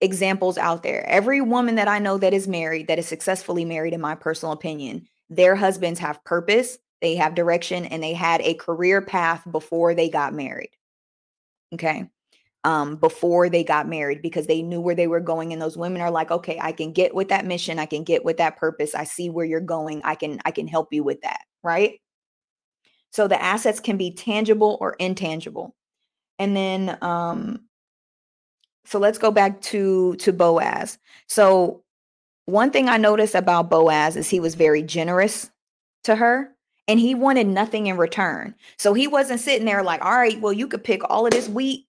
[0.00, 1.04] examples out there.
[1.08, 4.52] Every woman that I know that is married, that is successfully married, in my personal
[4.52, 9.94] opinion, their husbands have purpose, they have direction, and they had a career path before
[9.94, 10.70] they got married.
[11.74, 12.08] Okay.
[12.64, 16.02] Um, before they got married because they knew where they were going and those women
[16.02, 18.96] are like okay i can get with that mission i can get with that purpose
[18.96, 22.00] i see where you're going i can i can help you with that right
[23.12, 25.76] so the assets can be tangible or intangible
[26.40, 27.60] and then um
[28.88, 30.98] so let's go back to to Boaz.
[31.26, 31.82] So
[32.46, 35.50] one thing I noticed about Boaz is he was very generous
[36.04, 36.54] to her
[36.86, 38.54] and he wanted nothing in return.
[38.78, 41.50] So he wasn't sitting there like, "All right, well you could pick all of this
[41.50, 41.86] wheat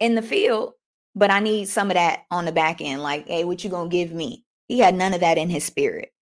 [0.00, 0.72] in the field,
[1.14, 3.00] but I need some of that on the back end.
[3.00, 5.64] Like, hey, what you going to give me?" He had none of that in his
[5.64, 6.12] spirit.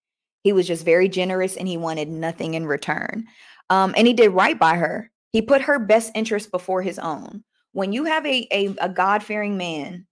[0.43, 3.25] He was just very generous and he wanted nothing in return.
[3.71, 5.11] Um, and he did right by her.
[5.33, 9.23] He put her best interest before his own when you have a a, a God
[9.23, 10.05] fearing man,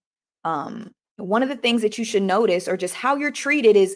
[0.43, 3.95] um, one of the things that you should notice or just how you're treated is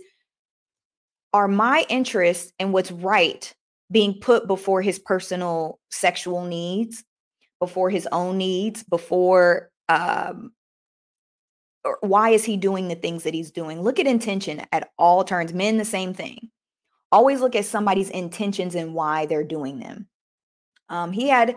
[1.34, 3.54] are my interests and what's right
[3.91, 7.04] being put before his personal sexual needs,
[7.60, 10.52] before his own needs, before um,
[11.84, 13.82] or why is he doing the things that he's doing?
[13.82, 15.54] Look at intention at all turns.
[15.54, 16.50] Men, the same thing.
[17.12, 20.08] Always look at somebody's intentions and why they're doing them.
[20.89, 21.56] Um, he had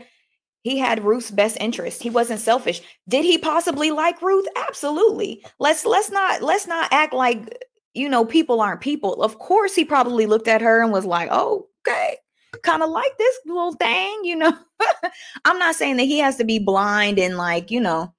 [0.62, 2.03] he had Ruth's best interest.
[2.03, 2.81] He wasn't selfish.
[3.09, 4.46] Did he possibly like Ruth?
[4.68, 5.44] Absolutely.
[5.59, 9.22] Let's let's not let's not act like you know people aren't people.
[9.22, 12.16] Of course he probably looked at her and was like, "Oh, okay.
[12.62, 14.57] Kind of like this little thing, you know."
[15.44, 18.14] I'm not saying that he has to be blind and like, you know,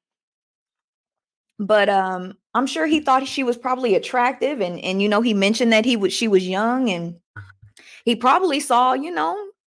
[1.59, 5.33] but um I'm sure he thought she was probably attractive and and you know, he
[5.33, 7.15] mentioned that he was she was young and
[8.03, 9.37] he probably saw, you know,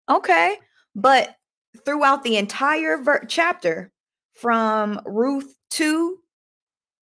[0.09, 0.57] okay.
[0.95, 1.37] But
[1.85, 3.91] throughout the entire ver- chapter
[4.33, 6.19] from Ruth 2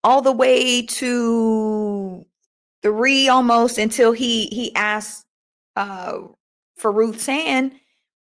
[0.05, 2.25] all the way to
[2.83, 5.25] 3 almost until he he asked
[5.77, 6.19] uh
[6.77, 7.73] for Ruth's hand.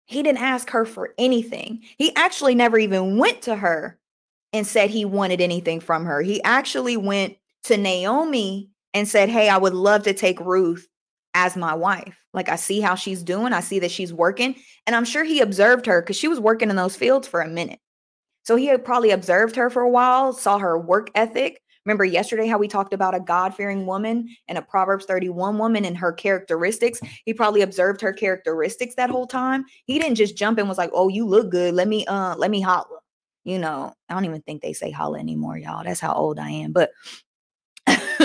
[0.04, 1.82] He didn't ask her for anything.
[1.96, 3.98] He actually never even went to her
[4.52, 6.20] and said he wanted anything from her.
[6.22, 10.88] He actually went to Naomi and said hey I would love to take Ruth
[11.34, 12.16] as my wife.
[12.34, 15.40] Like I see how she's doing, I see that she's working, and I'm sure he
[15.40, 17.80] observed her because she was working in those fields for a minute.
[18.44, 21.60] So he had probably observed her for a while, saw her work ethic.
[21.84, 25.84] Remember yesterday how we talked about a God fearing woman and a Proverbs 31 woman
[25.84, 27.00] and her characteristics?
[27.24, 29.64] He probably observed her characteristics that whole time.
[29.84, 31.74] He didn't just jump and was like, "Oh, you look good.
[31.74, 32.86] Let me uh let me holla."
[33.44, 35.82] You know, I don't even think they say holla anymore, y'all.
[35.84, 36.72] That's how old I am.
[36.72, 36.90] But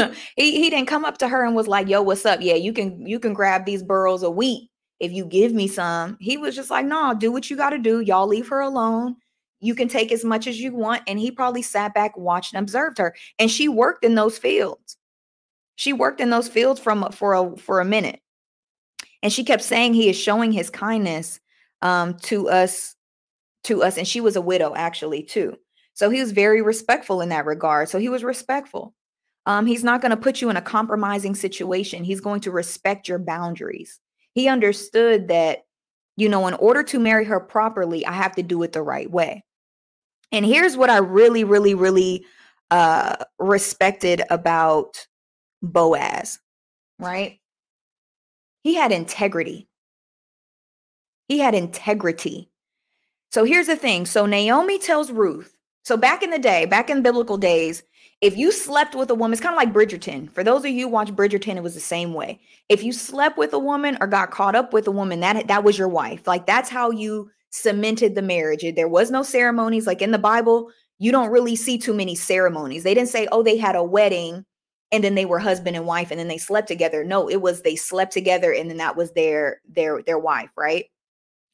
[0.36, 2.40] he he didn't come up to her and was like, "Yo, what's up?
[2.42, 6.18] Yeah, you can you can grab these burrows of wheat if you give me some."
[6.20, 8.00] He was just like, "No, do what you got to do.
[8.02, 9.16] Y'all leave her alone.
[9.60, 12.64] You can take as much as you want." And he probably sat back, watched, and
[12.64, 13.16] observed her.
[13.40, 14.98] And she worked in those fields.
[15.76, 18.22] She worked in those fields from for a for a minute,
[19.24, 21.40] and she kept saying he is showing his kindness
[21.82, 22.96] um, to us,
[23.66, 23.98] to us.
[23.98, 25.58] And she was a widow actually too.
[25.94, 27.90] So he was very respectful in that regard.
[27.90, 28.94] So he was respectful.
[29.48, 32.04] Um, he's not going to put you in a compromising situation.
[32.04, 33.98] He's going to respect your boundaries.
[34.34, 35.60] He understood that,
[36.18, 39.10] you know, in order to marry her properly, I have to do it the right
[39.10, 39.46] way.
[40.34, 42.26] And here's what I really, really, really
[42.72, 45.08] uh, respected about
[45.62, 46.40] Boaz,
[47.00, 47.40] right?
[48.64, 49.70] He had integrity.
[51.30, 52.52] He had integrity.
[53.32, 54.06] So here's the thing.
[54.06, 57.84] So Naomi tells Ruth, so back in the day, back in biblical days,
[58.22, 60.32] if you slept with a woman, it's kind of like Bridgerton.
[60.32, 62.40] For those of you who watch Bridgerton, it was the same way.
[62.68, 65.64] If you slept with a woman or got caught up with a woman, that that
[65.64, 66.26] was your wife.
[66.26, 68.66] Like that's how you cemented the marriage.
[68.76, 69.86] There was no ceremonies.
[69.86, 72.84] Like in the Bible, you don't really see too many ceremonies.
[72.84, 74.46] They didn't say, oh, they had a wedding
[74.92, 77.04] and then they were husband and wife and then they slept together.
[77.04, 80.86] No, it was they slept together and then that was their their their wife, right?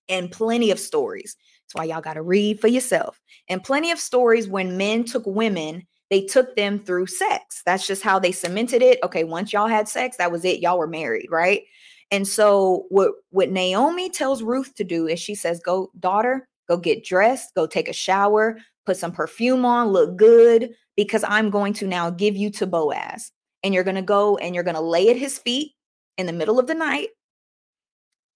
[0.07, 1.35] And plenty of stories.
[1.63, 3.19] That's why y'all got to read for yourself.
[3.49, 7.63] And plenty of stories when men took women they took them through sex.
[7.65, 8.99] That's just how they cemented it.
[9.03, 10.59] Okay, once y'all had sex, that was it.
[10.59, 11.63] Y'all were married, right?
[12.11, 16.77] And so what what Naomi tells Ruth to do is she says, "Go, daughter, go
[16.77, 21.73] get dressed, go take a shower, put some perfume on, look good because I'm going
[21.73, 23.31] to now give you to Boaz.
[23.63, 25.71] And you're going to go and you're going to lay at his feet
[26.19, 27.07] in the middle of the night.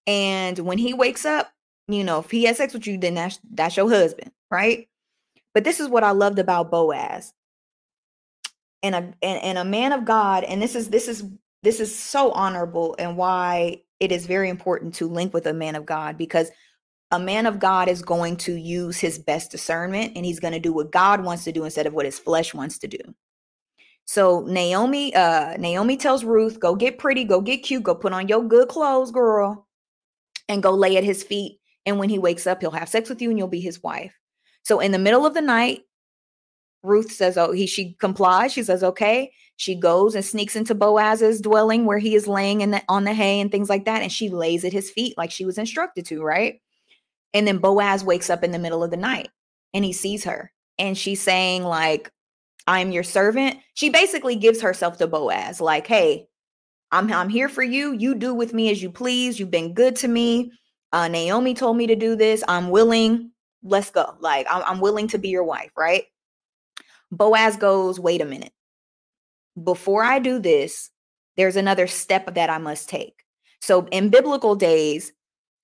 [0.07, 1.51] And when he wakes up,
[1.87, 4.87] you know, if he has sex with you, then that's that's your husband, right?
[5.53, 7.33] But this is what I loved about Boaz
[8.83, 11.23] and a and, and a man of God, and this is this is
[11.63, 15.75] this is so honorable and why it is very important to link with a man
[15.75, 16.51] of God because
[17.11, 20.59] a man of God is going to use his best discernment and he's going to
[20.59, 22.99] do what God wants to do instead of what his flesh wants to do.
[24.05, 28.27] So Naomi uh Naomi tells Ruth, "Go get pretty, go get cute, go put on
[28.27, 29.67] your good clothes, girl,
[30.47, 33.21] and go lay at his feet and when he wakes up, he'll have sex with
[33.21, 34.13] you and you'll be his wife."
[34.63, 35.81] So in the middle of the night,
[36.83, 38.53] Ruth says, "Oh, he." She complies.
[38.53, 42.71] She says, "Okay." She goes and sneaks into Boaz's dwelling where he is laying in
[42.71, 45.31] the, on the hay and things like that, and she lays at his feet like
[45.31, 46.61] she was instructed to, right?
[47.33, 49.29] And then Boaz wakes up in the middle of the night
[49.73, 52.11] and he sees her, and she's saying like,
[52.67, 56.27] "I'm your servant." She basically gives herself to Boaz, like, "Hey,
[56.91, 57.93] I'm I'm here for you.
[57.93, 59.39] You do with me as you please.
[59.39, 60.51] You've been good to me.
[60.93, 62.43] Uh, Naomi told me to do this.
[62.47, 63.31] I'm willing.
[63.63, 64.15] Let's go.
[64.19, 66.05] Like, I'm, I'm willing to be your wife, right?"
[67.11, 68.51] Boaz goes, wait a minute.
[69.61, 70.89] Before I do this,
[71.35, 73.23] there's another step that I must take.
[73.61, 75.13] So in biblical days,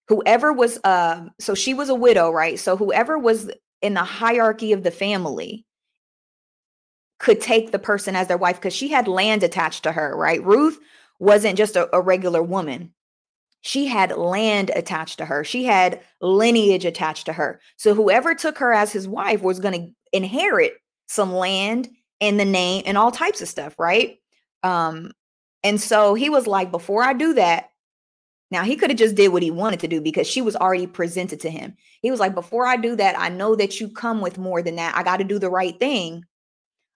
[0.07, 2.59] whoever was uh so she was a widow, right?
[2.59, 3.51] So whoever was
[3.81, 5.65] in the hierarchy of the family
[7.19, 10.43] could take the person as their wife because she had land attached to her, right?
[10.43, 10.79] Ruth
[11.19, 12.93] wasn't just a, a regular woman.
[13.61, 15.45] She had land attached to her.
[15.45, 17.61] She had lineage attached to her.
[17.77, 20.73] So whoever took her as his wife was going to inherit
[21.07, 21.89] some land
[22.21, 24.19] and the name and all types of stuff, right?
[24.63, 25.11] Um,
[25.63, 27.69] and so he was like, before I do that,
[28.51, 30.85] now he could have just did what he wanted to do because she was already
[30.85, 31.75] presented to him.
[32.01, 34.75] He was like, before I do that, I know that you come with more than
[34.75, 34.95] that.
[34.95, 36.23] I got to do the right thing.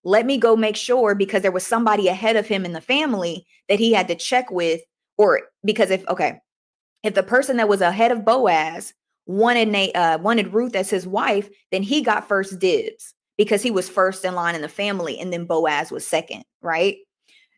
[0.04, 3.46] Let me go make sure because there was somebody ahead of him in the family
[3.70, 4.82] that he had to check with,
[5.17, 6.39] or because if okay,
[7.04, 8.93] if the person that was ahead of Boaz
[9.26, 13.89] wanted uh, wanted Ruth as his wife, then he got first dibs because he was
[13.89, 16.97] first in line in the family and then Boaz was second, right?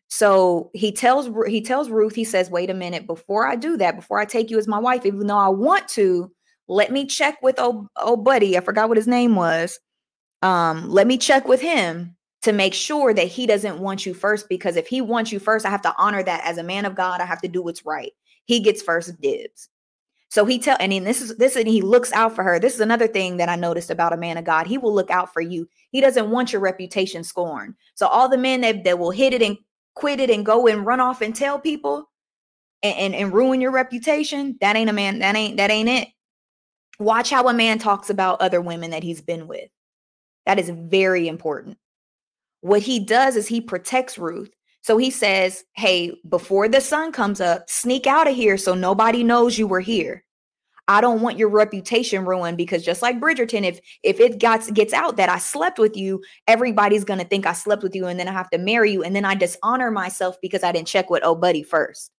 [0.08, 3.96] So he tells he tells Ruth, he says, "Wait a minute, before I do that,
[3.96, 6.30] before I take you as my wife, even though I want to,
[6.68, 8.56] let me check with old, old buddy.
[8.56, 9.78] I forgot what his name was.
[10.42, 14.48] Um, let me check with him to make sure that he doesn't want you first
[14.48, 16.94] because if he wants you first, I have to honor that as a man of
[16.94, 17.20] God.
[17.20, 18.12] I have to do what's right.
[18.46, 19.68] He gets first dibs.
[20.30, 22.60] So he tell and this is this and he looks out for her.
[22.60, 24.66] This is another thing that I noticed about a man of God.
[24.68, 25.68] He will look out for you.
[25.90, 27.74] He doesn't want your reputation scorned.
[27.94, 29.58] So all the men that, that will hit it and
[29.96, 32.08] quit it and go and run off and tell people
[32.84, 36.08] and, and, and ruin your reputation, that ain't a man, that ain't that ain't it.
[37.00, 39.68] Watch how a man talks about other women that he's been with.
[40.46, 41.76] That is very important.
[42.60, 44.50] What he does is he protects Ruth.
[44.82, 49.22] So he says, Hey, before the sun comes up, sneak out of here so nobody
[49.22, 50.24] knows you were here.
[50.88, 54.92] I don't want your reputation ruined because just like Bridgerton, if if it gets gets
[54.92, 58.26] out that I slept with you, everybody's gonna think I slept with you, and then
[58.26, 61.22] I have to marry you, and then I dishonor myself because I didn't check with
[61.22, 62.10] oh buddy first.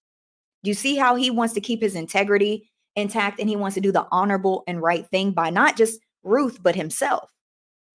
[0.63, 3.81] Do you see how he wants to keep his integrity intact and he wants to
[3.81, 7.29] do the honorable and right thing by not just Ruth, but himself,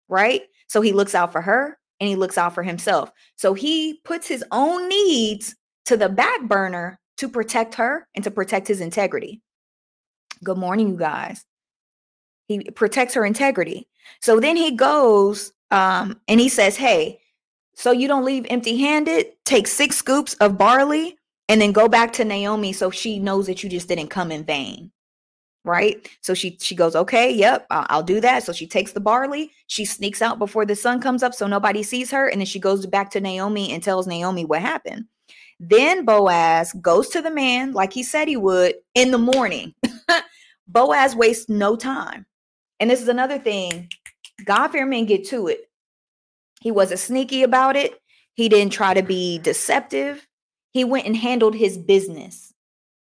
[0.08, 0.42] right?
[0.68, 3.12] So he looks out for her and he looks out for himself.
[3.36, 8.30] So he puts his own needs to the back burner to protect her and to
[8.32, 9.40] protect his integrity.
[10.42, 11.44] Good morning, you guys.
[12.48, 13.86] He protects her integrity.
[14.20, 17.20] So then he goes um, and he says, Hey,
[17.76, 21.16] so you don't leave empty handed, take six scoops of barley
[21.48, 24.42] and then go back to Naomi so she knows that you just didn't come in
[24.42, 24.90] vain
[25.64, 29.52] right so she she goes okay yep I'll, do that so she takes the barley
[29.68, 32.58] she sneaks out before the sun comes up so nobody sees her and then she
[32.58, 35.04] goes back to naomi and tells naomi what happened
[35.60, 39.72] then boaz goes to the man like he said he would in the morning
[40.72, 42.26] Boaz wastes no time.
[42.80, 43.88] And this is another thing
[44.44, 45.68] God fear men get to it.
[46.60, 48.00] He wasn't sneaky about it.
[48.34, 50.26] He didn't try to be deceptive.
[50.70, 52.51] He went and handled his business.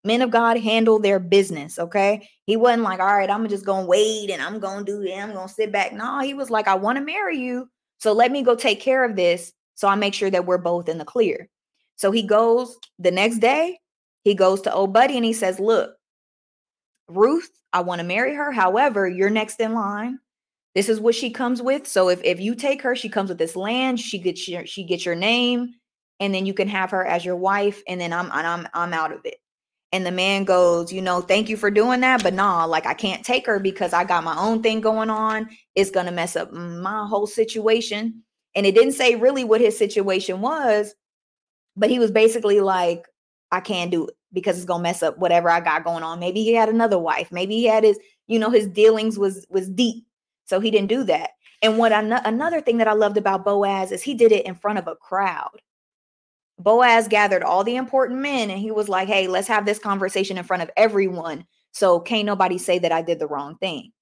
[0.08, 2.26] Men of God handle their business, okay?
[2.46, 5.18] He wasn't like, all right, I'm just gonna wait and I'm gonna do that.
[5.18, 5.92] I'm gonna sit back.
[5.92, 7.68] No, he was like, I want to marry you.
[7.98, 9.52] So let me go take care of this.
[9.74, 11.46] So I make sure that we're both in the clear.
[11.96, 13.80] So he goes the next day,
[14.24, 15.94] he goes to old buddy and he says, Look,
[17.08, 18.50] Ruth, I want to marry her.
[18.50, 20.20] However, you're next in line.
[20.74, 21.86] This is what she comes with.
[21.86, 24.84] So if, if you take her, she comes with this land, she gets your she
[24.84, 25.74] gets your name,
[26.18, 29.12] and then you can have her as your wife, and then I'm I'm I'm out
[29.12, 29.36] of it.
[29.92, 32.92] And the man goes, you know, thank you for doing that, but nah, like I
[32.92, 35.48] can't take her because I got my own thing going on.
[35.74, 38.22] It's gonna mess up my whole situation.
[38.54, 40.94] And it didn't say really what his situation was,
[41.76, 43.06] but he was basically like,
[43.50, 46.20] I can't do it because it's gonna mess up whatever I got going on.
[46.20, 47.32] Maybe he had another wife.
[47.32, 50.04] Maybe he had his, you know, his dealings was was deep,
[50.44, 51.30] so he didn't do that.
[51.62, 54.54] And what I, another thing that I loved about Boaz is he did it in
[54.54, 55.60] front of a crowd.
[56.58, 60.38] Boaz gathered all the important men and he was like, "Hey, let's have this conversation
[60.38, 63.92] in front of everyone, so can't nobody say that I did the wrong thing."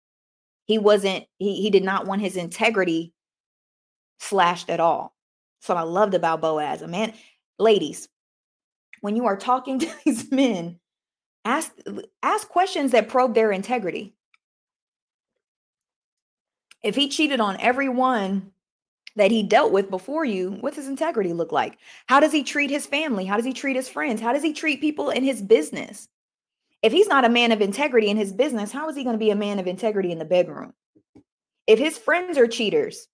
[0.65, 1.27] He wasn't.
[1.39, 3.13] He he did not want his integrity
[4.19, 5.15] slashed at all.
[5.61, 6.83] So I loved about Boaz.
[6.83, 7.13] A man,
[7.59, 8.09] ladies,
[9.01, 10.79] when you are talking to these men,
[11.45, 11.73] ask
[12.23, 14.15] ask questions that probe their integrity.
[16.83, 18.53] If he cheated on everyone
[19.17, 21.79] that he dealt with before you, what's his integrity look like?
[22.07, 23.25] How does he treat his family?
[23.25, 24.21] How does he treat his friends?
[24.21, 26.09] How does he treat people in his business?
[26.83, 29.19] If he's not a man of integrity in his business, how is he going to
[29.19, 30.75] be a man of integrity in the bedroom?
[31.67, 33.09] If his friends are cheaters,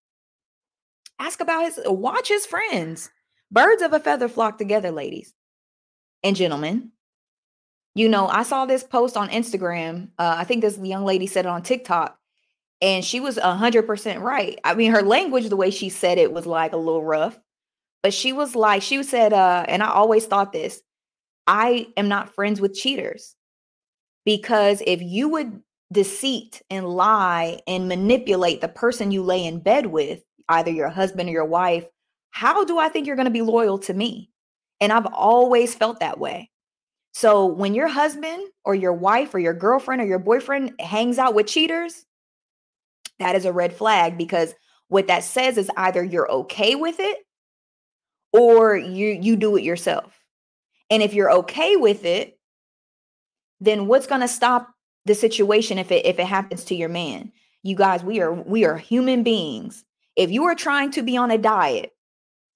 [1.19, 3.09] ask about his watch his friends.
[3.51, 5.35] Birds of a feather flock together, ladies
[6.23, 6.91] and gentlemen.
[7.95, 10.09] You know, I saw this post on Instagram.
[10.19, 12.19] Uh, I think this young lady said it on TikTok,
[12.83, 14.59] and she was 100% right.
[14.65, 17.39] I mean, her language, the way she said it, was like a little rough,
[18.03, 20.83] but she was like, she said, uh, and I always thought this
[21.47, 23.37] I am not friends with cheaters
[24.25, 25.63] because if you would
[25.93, 31.29] deceit and lie and manipulate the person you lay in bed with, either your husband
[31.29, 31.87] or your wife,
[32.31, 34.31] how do I think you're going to be loyal to me?
[34.81, 36.51] And I've always felt that way.
[37.15, 41.35] So when your husband or your wife or your girlfriend or your boyfriend hangs out
[41.35, 42.07] with cheaters,
[43.23, 44.55] that is a red flag because
[44.89, 47.19] what that says is either you're okay with it
[48.33, 50.19] or you you do it yourself.
[50.91, 52.39] And if you're okay with it,
[53.61, 54.69] then what's going to stop
[55.07, 57.33] the situation if it if it happens to your man?
[57.63, 59.85] You guys, we are we are human beings.
[60.17, 61.93] If you are trying to be on a diet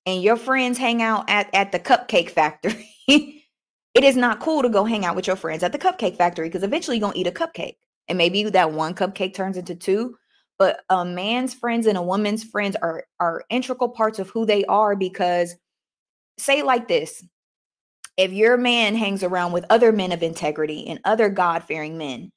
[0.04, 4.68] and your friends hang out at, at the cupcake factory, it is not cool to
[4.68, 7.20] go hang out with your friends at the cupcake factory because eventually you're going to
[7.20, 7.76] eat a cupcake.
[8.08, 10.16] And maybe that one cupcake turns into two.
[10.58, 14.64] But a man's friends and a woman's friends are, are integral parts of who they
[14.64, 15.54] are because,
[16.38, 17.22] say like this
[18.16, 22.30] if your man hangs around with other men of integrity and other God fearing men,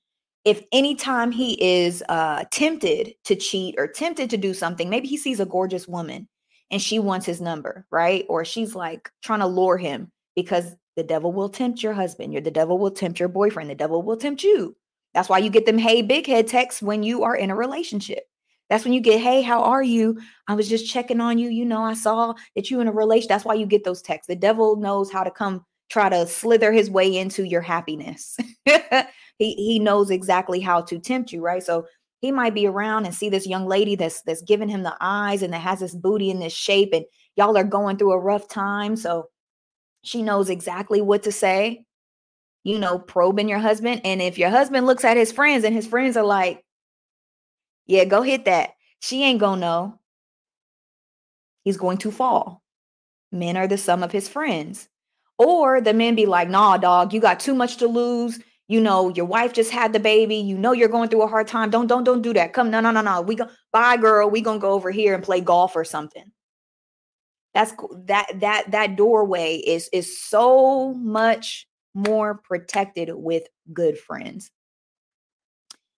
[0.45, 5.17] if anytime he is uh, tempted to cheat or tempted to do something, maybe he
[5.17, 6.27] sees a gorgeous woman
[6.71, 8.25] and she wants his number, right?
[8.29, 12.33] Or she's like trying to lure him because the devil will tempt your husband.
[12.33, 13.69] You're the devil will tempt your boyfriend.
[13.69, 14.75] The devil will tempt you.
[15.13, 18.23] That's why you get them hey big head texts when you are in a relationship.
[18.69, 20.19] That's when you get, hey, how are you?
[20.47, 21.49] I was just checking on you.
[21.49, 23.27] You know, I saw that you in a relation.
[23.27, 24.27] That's why you get those texts.
[24.27, 28.37] The devil knows how to come try to slither his way into your happiness.
[28.65, 31.63] he he knows exactly how to tempt you, right?
[31.63, 31.87] So
[32.21, 35.41] he might be around and see this young lady that's that's giving him the eyes
[35.41, 37.05] and that has this booty in this shape and
[37.35, 39.29] y'all are going through a rough time so
[40.03, 41.85] she knows exactly what to say
[42.69, 45.87] you know probing your husband and if your husband looks at his friends and his
[45.87, 46.63] friends are like
[47.87, 48.71] yeah go hit that.
[48.99, 49.99] She ain't gonna know.
[51.63, 52.61] He's going to fall.
[53.31, 54.87] Men are the sum of his friends.
[55.39, 58.39] Or the men be like nah dog you got too much to lose.
[58.67, 60.35] You know your wife just had the baby.
[60.35, 61.71] You know you're going through a hard time.
[61.71, 62.53] Don't don't don't do that.
[62.53, 63.21] Come no no no no.
[63.21, 64.29] We go bye girl.
[64.29, 66.31] We gonna go over here and play golf or something.
[67.55, 67.73] That's
[68.05, 74.51] that that that doorway is is so much more protected with good friends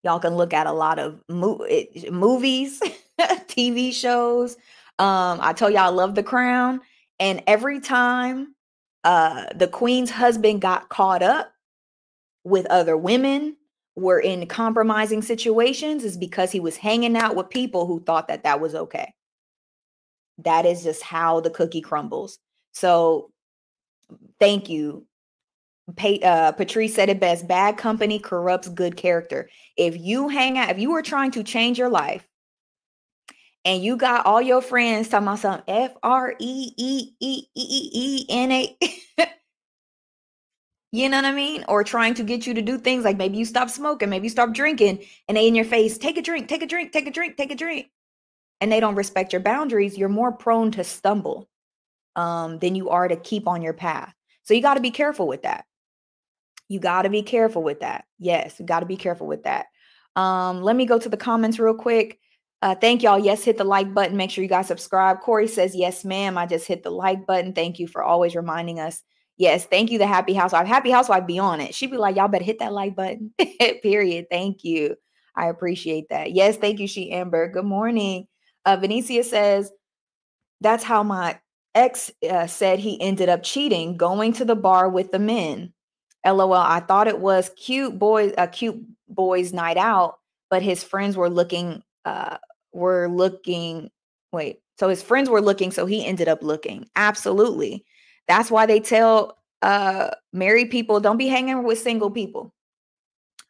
[0.04, 1.66] y'all can look at a lot of mo-
[2.10, 2.82] movies
[3.20, 4.56] tv shows
[5.00, 6.80] um i tell y'all i love the crown
[7.20, 8.56] and every time
[9.04, 11.52] uh the queen's husband got caught up
[12.44, 13.56] with other women,
[13.96, 18.44] were in compromising situations is because he was hanging out with people who thought that
[18.44, 19.14] that was okay.
[20.38, 22.40] That is just how the cookie crumbles.
[22.72, 23.32] So,
[24.40, 25.06] thank you,
[26.24, 29.50] uh, Patrice said it best bad company corrupts good character.
[29.78, 32.28] If you hang out, if you are trying to change your life
[33.66, 37.90] and you got all your friends talking about some F R E E E E
[37.94, 38.78] E N A,
[40.92, 41.64] you know what I mean?
[41.68, 44.30] Or trying to get you to do things like maybe you stop smoking, maybe you
[44.32, 47.12] stop drinking, and they in your face, take a drink, take a drink, take a
[47.12, 47.88] drink, take a drink.
[48.60, 51.50] And they don't respect your boundaries, you're more prone to stumble
[52.16, 54.14] um, than you are to keep on your path.
[54.44, 55.66] So you got to be careful with that.
[56.72, 58.06] You got to be careful with that.
[58.18, 59.66] Yes, you got to be careful with that.
[60.16, 62.18] Um, let me go to the comments real quick.
[62.62, 63.20] Uh, thank y'all.
[63.20, 64.16] Yes, hit the like button.
[64.16, 65.20] Make sure you guys subscribe.
[65.20, 66.38] Corey says, Yes, ma'am.
[66.38, 67.52] I just hit the like button.
[67.52, 69.04] Thank you for always reminding us.
[69.36, 70.66] Yes, thank you, the Happy Housewife.
[70.66, 71.76] Happy Housewife be on it.
[71.76, 73.34] She'd be like, Y'all better hit that like button.
[73.84, 74.28] Period.
[74.32, 74.96] Thank you.
[75.36, 76.32] I appreciate that.
[76.32, 77.50] Yes, thank you, She Amber.
[77.50, 78.28] Good morning.
[78.64, 79.74] Uh, Venetia says,
[80.62, 81.38] That's how my
[81.76, 85.74] ex uh, said he ended up cheating, going to the bar with the men.
[86.26, 86.54] LOL.
[86.54, 90.20] I thought it was cute boys, a cute boys' night out,
[90.50, 92.38] but his friends were looking, uh,
[92.74, 93.90] were looking.
[94.32, 96.88] Wait, so his friends were looking, so he ended up looking.
[96.96, 97.86] Absolutely.
[98.28, 102.54] That's why they tell uh married people don't be hanging with single people.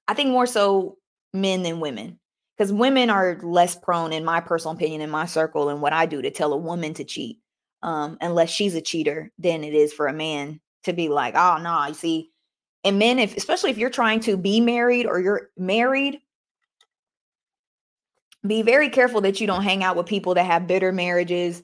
[0.07, 0.97] I think more so
[1.33, 2.19] men than women
[2.57, 6.05] because women are less prone, in my personal opinion, in my circle, and what I
[6.05, 7.39] do to tell a woman to cheat,
[7.81, 11.57] um, unless she's a cheater, than it is for a man to be like, oh
[11.57, 12.30] no, nah, you see,
[12.83, 16.19] and men, if especially if you're trying to be married or you're married,
[18.45, 21.61] be very careful that you don't hang out with people that have bitter marriages,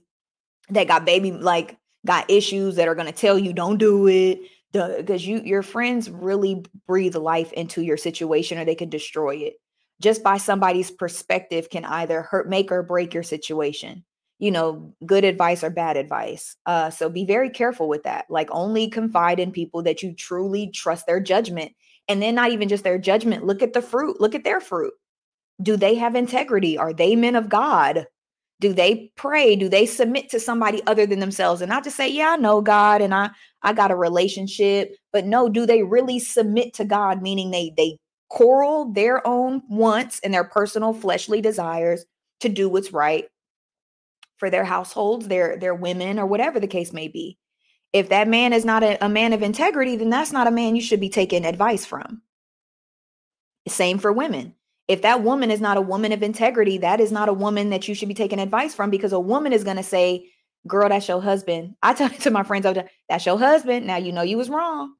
[0.69, 4.39] that got baby like got issues that are going to tell you don't do it.
[4.73, 9.53] Because you your friends really breathe life into your situation or they can destroy it.
[10.01, 14.03] Just by somebody's perspective can either hurt make or break your situation
[14.39, 16.55] you know, good advice or bad advice.
[16.65, 18.25] Uh, so be very careful with that.
[18.29, 21.71] Like only confide in people that you truly trust their judgment.
[22.07, 24.93] And then not even just their judgment, look at the fruit, look at their fruit.
[25.61, 26.77] Do they have integrity?
[26.77, 28.05] Are they men of God?
[28.59, 29.55] Do they pray?
[29.55, 31.61] Do they submit to somebody other than themselves?
[31.61, 33.29] And not just say, yeah, I know God and I
[33.63, 37.21] I got a relationship, but no, do they really submit to God?
[37.21, 37.97] Meaning they they
[38.29, 42.05] quarrel their own wants and their personal fleshly desires
[42.39, 43.25] to do what's right
[44.37, 47.37] for their households, their their women, or whatever the case may be.
[47.93, 50.75] If that man is not a, a man of integrity, then that's not a man
[50.75, 52.21] you should be taking advice from.
[53.67, 54.53] Same for women.
[54.87, 57.87] If that woman is not a woman of integrity, that is not a woman that
[57.87, 60.29] you should be taking advice from because a woman is going to say,
[60.65, 61.75] Girl, that's your husband.
[61.81, 63.87] I tell it to my friends time, that's your husband.
[63.87, 64.93] Now you know you was wrong.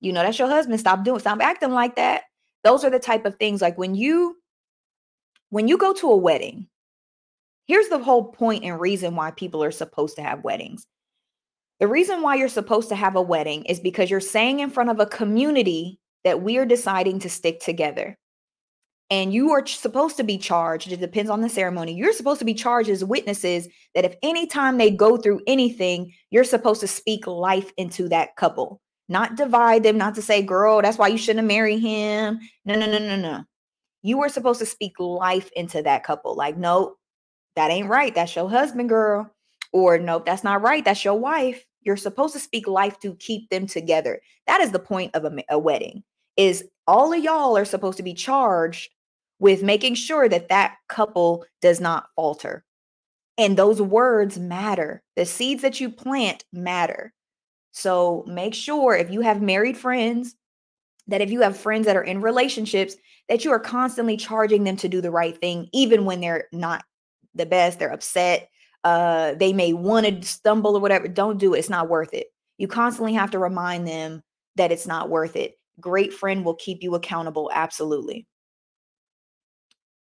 [0.00, 0.80] You know that's your husband.
[0.80, 2.22] Stop doing, stop acting like that.
[2.64, 4.36] Those are the type of things like when you
[5.50, 6.68] when you go to a wedding
[7.66, 10.86] Here's the whole point and reason why people are supposed to have weddings.
[11.80, 14.90] The reason why you're supposed to have a wedding is because you're saying in front
[14.90, 18.16] of a community that we are deciding to stick together.
[19.10, 21.92] And you are supposed to be charged, it depends on the ceremony.
[21.92, 26.44] You're supposed to be charged as witnesses that if anytime they go through anything, you're
[26.44, 30.96] supposed to speak life into that couple, not divide them, not to say, girl, that's
[30.96, 32.40] why you shouldn't marry him.
[32.64, 33.44] No, no, no, no, no.
[34.02, 36.34] You were supposed to speak life into that couple.
[36.34, 36.94] Like, no,
[37.56, 38.14] that ain't right.
[38.14, 39.30] That's your husband, girl.
[39.72, 40.84] Or nope, that's not right.
[40.84, 41.64] That's your wife.
[41.82, 44.20] You're supposed to speak life to keep them together.
[44.46, 46.02] That is the point of a, a wedding.
[46.36, 48.90] Is all of y'all are supposed to be charged
[49.38, 52.64] with making sure that that couple does not falter.
[53.38, 55.02] And those words matter.
[55.16, 57.12] The seeds that you plant matter.
[57.72, 60.36] So make sure if you have married friends,
[61.08, 62.94] that if you have friends that are in relationships,
[63.28, 66.84] that you are constantly charging them to do the right thing, even when they're not
[67.34, 68.48] the best, they're upset,
[68.84, 71.08] uh, they may want to stumble or whatever.
[71.08, 71.58] Don't do it.
[71.58, 72.26] It's not worth it.
[72.58, 74.22] You constantly have to remind them
[74.56, 75.54] that it's not worth it.
[75.80, 77.50] Great friend will keep you accountable.
[77.52, 78.26] Absolutely.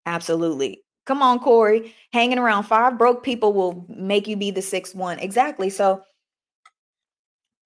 [0.06, 0.82] Absolutely.
[1.06, 1.94] Come on, Corey.
[2.12, 5.18] Hanging around five broke people will make you be the sixth one.
[5.18, 5.70] Exactly.
[5.70, 6.02] So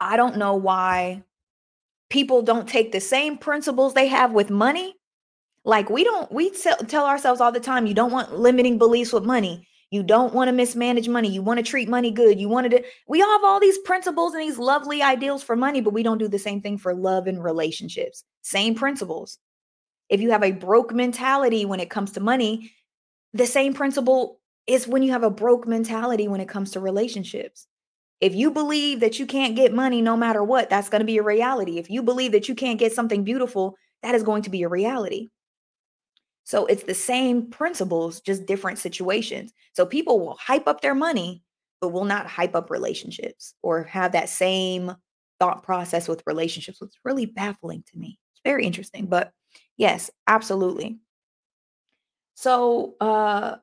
[0.00, 1.22] I don't know why
[2.10, 4.94] people don't take the same principles they have with money
[5.66, 9.24] like we don't we tell, ourselves all the time you don't want limiting beliefs with
[9.24, 9.68] money.
[9.90, 11.28] You don't want to mismanage money.
[11.28, 12.40] You want to treat money good.
[12.40, 15.80] You wanted to we all have all these principles and these lovely ideals for money,
[15.80, 18.22] but we don't do the same thing for love and relationships.
[18.42, 19.38] Same principles.
[20.08, 22.72] If you have a broke mentality when it comes to money,
[23.34, 27.66] the same principle is when you have a broke mentality when it comes to relationships.
[28.20, 31.18] If you believe that you can't get money no matter what, that's going to be
[31.18, 31.78] a reality.
[31.78, 34.68] If you believe that you can't get something beautiful, that is going to be a
[34.68, 35.30] reality.
[36.46, 39.52] So it's the same principles, just different situations.
[39.74, 41.42] So people will hype up their money,
[41.82, 44.94] but will not hype up relationships or have that same
[45.40, 48.18] thought process with relationships It's really baffling to me.
[48.34, 49.32] It's very interesting, but
[49.76, 51.00] yes, absolutely.
[52.34, 53.56] So, uh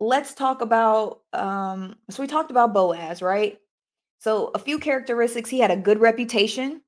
[0.00, 3.58] let's talk about um so we talked about Boaz, right?
[4.20, 6.82] So, a few characteristics, he had a good reputation.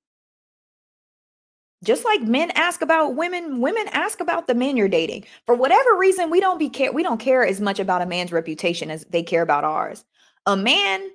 [1.84, 5.24] Just like men ask about women, women ask about the men you're dating.
[5.44, 8.32] For whatever reason, we don't be care we don't care as much about a man's
[8.32, 10.04] reputation as they care about ours.
[10.46, 11.10] A man,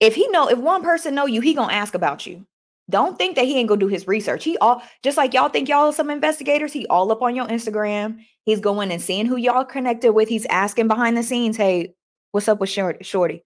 [0.00, 2.46] if he know if one person know you, he going to ask about you.
[2.90, 4.44] Don't think that he ain't gonna do his research.
[4.44, 6.72] He all just like y'all think y'all some investigators.
[6.72, 8.20] He all up on your Instagram.
[8.44, 10.28] He's going and seeing who y'all connected with.
[10.30, 11.94] He's asking behind the scenes, "Hey,
[12.32, 13.44] what's up with Shorty?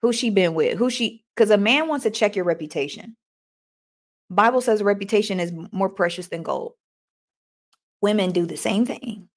[0.00, 0.78] Who she been with?
[0.78, 3.14] Who she?" Because a man wants to check your reputation.
[4.30, 6.72] Bible says reputation is more precious than gold.
[8.00, 9.28] Women do the same thing.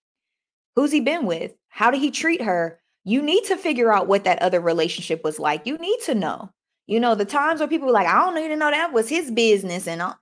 [0.75, 1.53] Who's he been with?
[1.69, 2.79] How did he treat her?
[3.05, 5.65] You need to figure out what that other relationship was like.
[5.65, 6.49] You need to know.
[6.87, 9.07] You know, the times where people were like, I don't need to know that was
[9.07, 9.87] his business.
[9.87, 10.15] And all.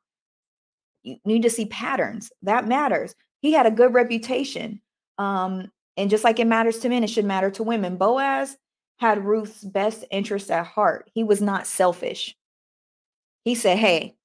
[1.04, 2.32] you need to see patterns.
[2.42, 3.16] That matters.
[3.40, 4.82] He had a good reputation.
[5.18, 7.96] Um, and just like it matters to men, it should matter to women.
[7.98, 8.58] Boaz
[8.98, 11.10] had Ruth's best interest at heart.
[11.14, 12.36] He was not selfish.
[13.46, 14.17] He said, Hey,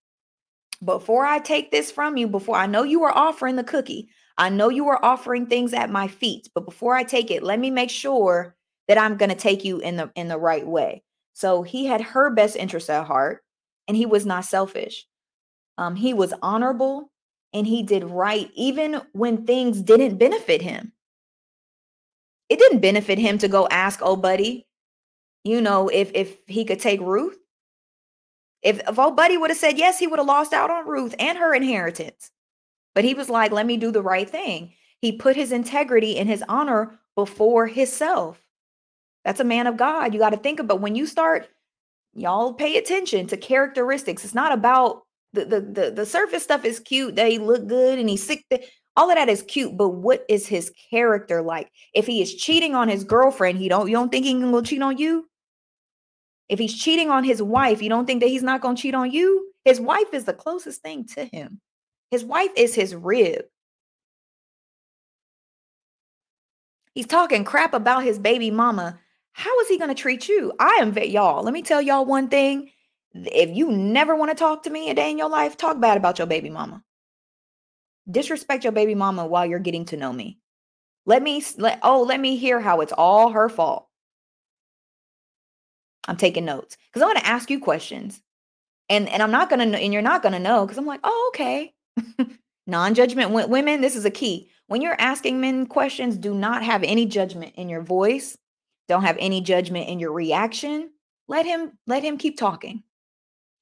[0.84, 4.08] before I take this from you, before I know you are offering the cookie,
[4.38, 7.60] I know you are offering things at my feet, but before I take it, let
[7.60, 8.56] me make sure
[8.88, 11.02] that I'm going to take you in the in the right way.
[11.34, 13.42] So he had her best interest at heart
[13.88, 15.06] and he was not selfish.
[15.78, 17.10] Um, he was honorable
[17.52, 20.92] and he did right even when things didn't benefit him.
[22.48, 24.66] It didn't benefit him to go ask old buddy,
[25.44, 27.38] you know, if if he could take Ruth.
[28.62, 31.14] If, if old buddy would have said yes, he would have lost out on Ruth
[31.18, 32.30] and her inheritance.
[32.94, 34.74] But he was like, let me do the right thing.
[35.00, 38.40] He put his integrity and his honor before himself.
[39.24, 40.12] That's a man of God.
[40.14, 41.48] You got to think about when you start,
[42.14, 44.24] y'all pay attention to characteristics.
[44.24, 45.02] It's not about
[45.32, 47.16] the the the, the surface stuff is cute.
[47.16, 48.44] They look good and he's sick.
[48.96, 51.70] All of that is cute, but what is his character like?
[51.94, 54.60] If he is cheating on his girlfriend, he don't you don't think he can go
[54.60, 55.28] cheat on you?
[56.52, 58.94] If he's cheating on his wife, you don't think that he's not going to cheat
[58.94, 59.50] on you?
[59.64, 61.60] His wife is the closest thing to him.
[62.10, 63.46] His wife is his rib.
[66.94, 69.00] He's talking crap about his baby mama
[69.32, 70.52] how is he going to treat you?
[70.58, 71.42] I am y'all.
[71.42, 72.70] Let me tell y'all one thing.
[73.14, 75.96] If you never want to talk to me a day in your life, talk bad
[75.96, 76.82] about your baby mama.
[78.10, 80.38] Disrespect your baby mama while you're getting to know me.
[81.04, 83.88] Let me let oh, let me hear how it's all her fault.
[86.08, 88.20] I'm taking notes because I'm going to ask you questions.
[88.88, 91.00] And and I'm not going to and you're not going to know because I'm like,
[91.04, 91.72] "Oh, okay."
[92.66, 94.48] Non-judgment women, this is a key.
[94.68, 98.36] When you're asking men questions, do not have any judgment in your voice
[98.88, 100.90] don't have any judgment in your reaction,
[101.28, 102.82] let him let him keep talking.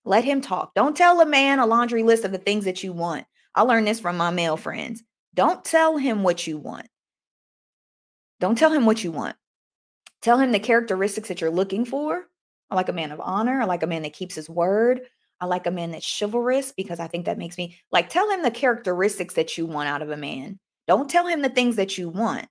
[0.05, 0.75] Let him talk.
[0.75, 3.27] Don't tell a man a laundry list of the things that you want.
[3.55, 5.03] I learned this from my male friends.
[5.35, 6.89] Don't tell him what you want.
[8.41, 9.37] Don't tell him what you want.
[10.23, 12.27] Tell him the characteristics that you're looking for.
[12.71, 13.61] I like a man of honor.
[13.61, 15.03] I like a man that keeps his word.
[15.41, 18.43] I like a man that's chivalrous because I think that makes me like tell him
[18.43, 20.59] the characteristics that you want out of a man.
[20.87, 22.49] Don't tell him the things that you want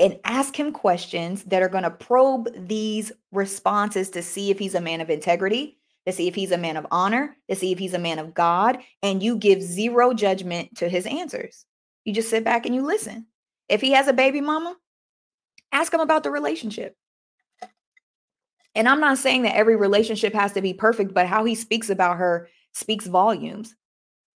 [0.00, 4.74] and ask him questions that are going to probe these responses to see if he's
[4.74, 7.78] a man of integrity, to see if he's a man of honor, to see if
[7.78, 11.66] he's a man of God, and you give zero judgment to his answers.
[12.06, 13.26] You just sit back and you listen.
[13.68, 14.74] If he has a baby mama,
[15.70, 16.96] ask him about the relationship.
[18.74, 21.90] And I'm not saying that every relationship has to be perfect, but how he speaks
[21.90, 23.74] about her speaks volumes.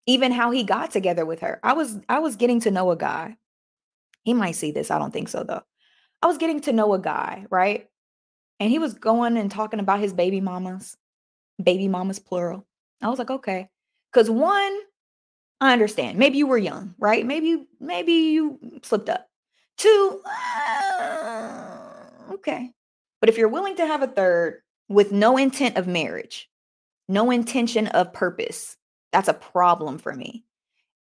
[0.05, 1.59] Even how he got together with her.
[1.63, 3.37] I was I was getting to know a guy
[4.23, 4.89] he might see this.
[4.89, 5.61] I don't think so, though.
[6.21, 7.89] I was getting to know a guy, right?
[8.59, 10.97] And he was going and talking about his baby mamas,
[11.61, 12.65] baby mamas, plural.
[13.01, 13.69] I was like, okay.
[14.11, 14.79] Because one,
[15.59, 16.17] I understand.
[16.17, 17.25] Maybe you were young, right?
[17.25, 19.27] Maybe, you maybe you slipped up.
[19.77, 21.89] Two, uh,
[22.31, 22.71] okay.
[23.23, 26.49] But if you're willing to have a third with no intent of marriage,
[27.07, 28.75] no intention of purpose,
[29.13, 30.43] that's a problem for me.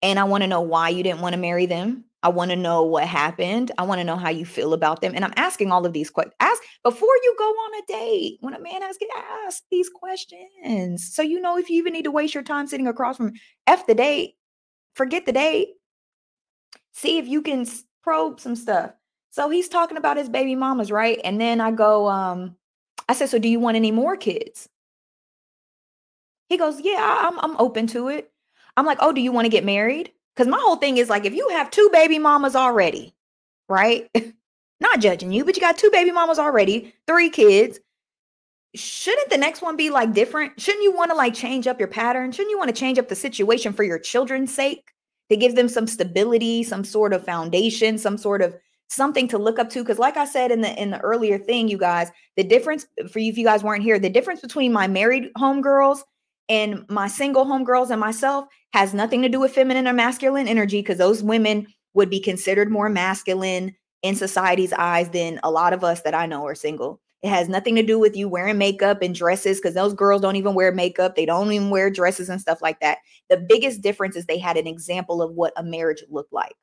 [0.04, 2.06] And I want to know why you didn't want to marry them.
[2.22, 3.72] I want to know what happened.
[3.80, 5.14] I want to know how you feel about them.
[5.16, 6.36] And I'm asking all of these questions.
[6.40, 8.38] Ask before you go on a date.
[8.42, 9.08] When a man to
[9.48, 11.12] ask these questions.
[11.12, 13.34] So you know if you even need to waste your time sitting across from
[13.66, 14.36] F the date,
[14.94, 15.70] forget the date.
[16.92, 17.66] See if you can
[18.04, 18.92] probe some stuff.
[19.32, 21.20] So he's talking about his baby mamas, right?
[21.24, 22.56] And then I go, um,
[23.10, 24.70] I said, So do you want any more kids?
[26.50, 28.32] He goes, Yeah, I'm I'm open to it.
[28.78, 30.12] I'm like, Oh, do you want to get married?
[30.36, 33.14] Because my whole thing is like, if you have two baby mamas already,
[33.70, 34.10] right?
[34.80, 37.80] Not judging you, but you got two baby mamas already, three kids.
[38.74, 40.60] shouldn't the next one be like different?
[40.60, 42.32] Shouldn't you want to like change up your pattern?
[42.32, 44.92] Shouldn't you want to change up the situation for your children's sake
[45.30, 48.56] to give them some stability, some sort of foundation, some sort of
[48.92, 51.68] something to look up to because like i said in the in the earlier thing
[51.68, 54.88] you guys the difference for you if you guys weren't here the difference between my
[54.88, 56.02] married homegirls
[56.50, 60.82] and my single homegirls and myself has nothing to do with feminine or masculine energy
[60.82, 65.84] because those women would be considered more masculine in society's eyes than a lot of
[65.84, 69.02] us that i know are single it has nothing to do with you wearing makeup
[69.02, 71.16] and dresses because those girls don't even wear makeup.
[71.16, 72.98] They don't even wear dresses and stuff like that.
[73.30, 76.56] The biggest difference is they had an example of what a marriage looked like.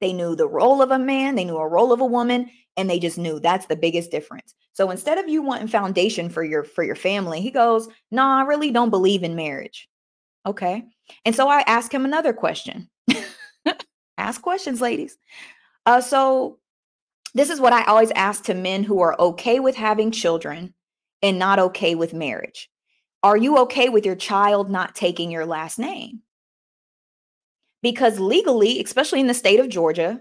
[0.00, 2.88] They knew the role of a man, they knew a role of a woman, and
[2.88, 4.54] they just knew that's the biggest difference.
[4.72, 8.40] So instead of you wanting foundation for your for your family, he goes, "No, nah,
[8.40, 9.88] I really don't believe in marriage."
[10.46, 10.84] Okay.
[11.24, 12.88] And so I ask him another question.
[14.18, 15.18] ask questions, ladies.
[15.86, 16.58] Uh, so
[17.34, 20.74] this is what I always ask to men who are okay with having children
[21.22, 22.68] and not okay with marriage.
[23.22, 26.20] Are you okay with your child not taking your last name?
[27.82, 30.20] Because legally, especially in the state of Georgia,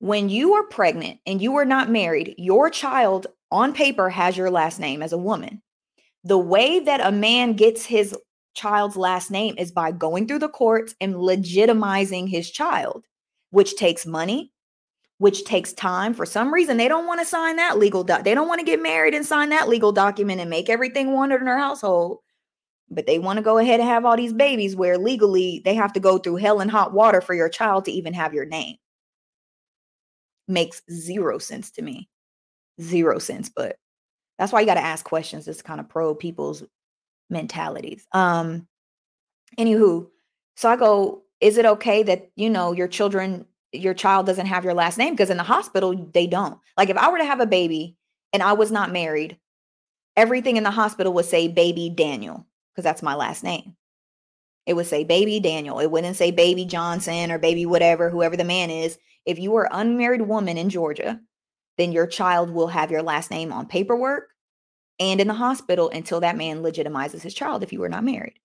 [0.00, 4.50] when you are pregnant and you are not married, your child on paper has your
[4.50, 5.62] last name as a woman.
[6.24, 8.16] The way that a man gets his
[8.54, 13.04] child's last name is by going through the courts and legitimizing his child,
[13.50, 14.52] which takes money,
[15.18, 16.14] which takes time.
[16.14, 18.24] For some reason, they don't want to sign that legal doc.
[18.24, 21.30] They don't want to get married and sign that legal document and make everything one
[21.30, 22.18] in their household
[22.90, 25.92] but they want to go ahead and have all these babies where legally they have
[25.92, 28.76] to go through hell and hot water for your child to even have your name.
[30.46, 32.08] Makes zero sense to me.
[32.80, 33.76] Zero sense, but
[34.38, 36.62] that's why you got to ask questions just kind of probe people's
[37.28, 38.06] mentalities.
[38.12, 38.66] Um
[39.58, 40.08] anywho,
[40.56, 44.64] so I go, is it okay that you know your children, your child doesn't have
[44.64, 45.12] your last name?
[45.12, 46.58] Because in the hospital, they don't.
[46.76, 47.96] Like if I were to have a baby
[48.32, 49.38] and I was not married,
[50.16, 52.47] everything in the hospital would say baby Daniel
[52.78, 53.74] because that's my last name.
[54.64, 55.80] It would say baby Daniel.
[55.80, 58.96] It wouldn't say baby Johnson or baby whatever, whoever the man is.
[59.26, 61.18] If you are unmarried woman in Georgia,
[61.76, 64.28] then your child will have your last name on paperwork
[65.00, 68.38] and in the hospital until that man legitimizes his child if you were not married.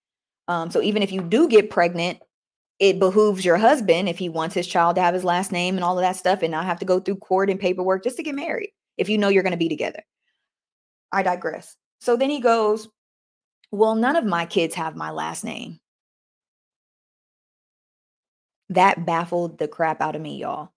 [0.48, 2.18] Um, so even if you do get pregnant,
[2.80, 5.84] it behooves your husband if he wants his child to have his last name and
[5.84, 8.24] all of that stuff and not have to go through court and paperwork just to
[8.24, 10.02] get married if you know you're going to be together.
[11.12, 11.76] I digress.
[12.02, 12.90] So then he goes,
[13.74, 15.80] well, none of my kids have my last name.
[18.70, 20.70] That baffled the crap out of me, y'all.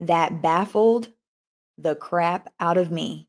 [0.00, 1.10] That baffled
[1.76, 3.28] the crap out of me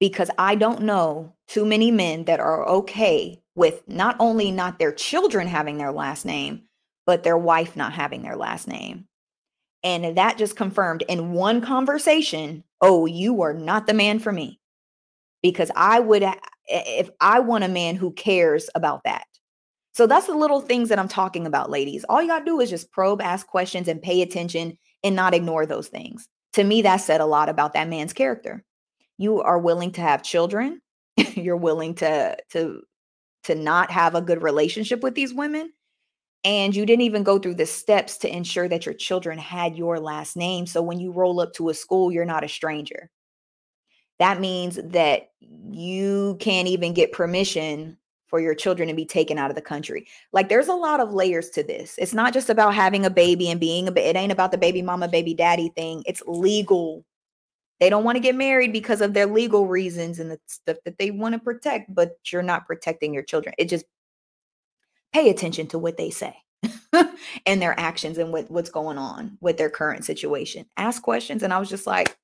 [0.00, 4.92] because I don't know too many men that are okay with not only not their
[4.92, 6.62] children having their last name,
[7.06, 9.06] but their wife not having their last name.
[9.84, 14.58] And that just confirmed in one conversation, oh, you are not the man for me.
[15.44, 16.24] Because I would
[16.68, 19.26] if I want a man who cares about that.
[19.92, 22.02] So that's the little things that I'm talking about, ladies.
[22.08, 25.34] All you got to do is just probe, ask questions, and pay attention and not
[25.34, 26.26] ignore those things.
[26.54, 28.64] To me, that said a lot about that man's character.
[29.18, 30.80] You are willing to have children.
[31.34, 32.80] You're willing to to
[33.44, 35.70] to not have a good relationship with these women.
[36.42, 40.00] And you didn't even go through the steps to ensure that your children had your
[40.00, 40.66] last name.
[40.66, 43.10] So when you roll up to a school, you're not a stranger
[44.18, 45.30] that means that
[45.70, 47.98] you can't even get permission
[48.34, 50.06] for your children to be taken out of the country.
[50.32, 51.94] Like there's a lot of layers to this.
[51.98, 54.82] It's not just about having a baby and being a it ain't about the baby
[54.82, 56.02] mama baby daddy thing.
[56.06, 57.04] It's legal.
[57.80, 60.98] They don't want to get married because of their legal reasons and the stuff that
[60.98, 63.54] they want to protect, but you're not protecting your children.
[63.58, 63.84] It just
[65.12, 66.34] pay attention to what they say
[67.46, 70.66] and their actions and what, what's going on with their current situation.
[70.76, 72.16] Ask questions and I was just like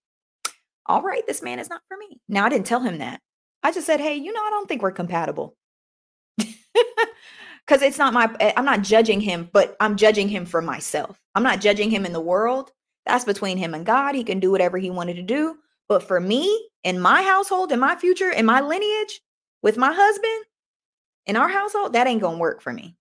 [0.90, 2.20] all right, this man is not for me.
[2.28, 3.20] Now, I didn't tell him that.
[3.62, 5.56] I just said, hey, you know, I don't think we're compatible.
[7.66, 11.20] Because it's not my, eh, I'm not judging him, but I'm judging him for myself.
[11.36, 12.72] I'm not judging him in the world.
[13.06, 14.16] That's between him and God.
[14.16, 15.56] He can do whatever he wanted to do.
[15.88, 19.20] But for me, in my household, in my future, in my lineage,
[19.62, 20.44] with my husband,
[21.26, 22.96] in our household, that ain't going to work for me.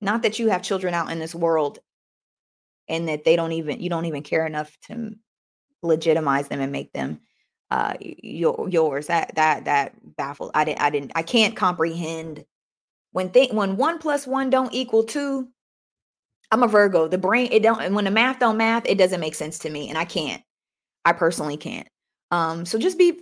[0.00, 1.78] Not that you have children out in this world
[2.88, 5.12] and that they don't even, you don't even care enough to
[5.82, 7.20] legitimize them and make them
[7.70, 12.44] uh your, yours that that that baffled i didn't i didn't i can't comprehend.
[13.12, 15.48] When think when one plus one don't equal two
[16.50, 19.20] i'm a virgo the brain it don't and when the math don't math it doesn't
[19.20, 20.42] make sense to me and i can't.
[21.04, 21.88] I personally can't.
[22.30, 23.20] Um so just be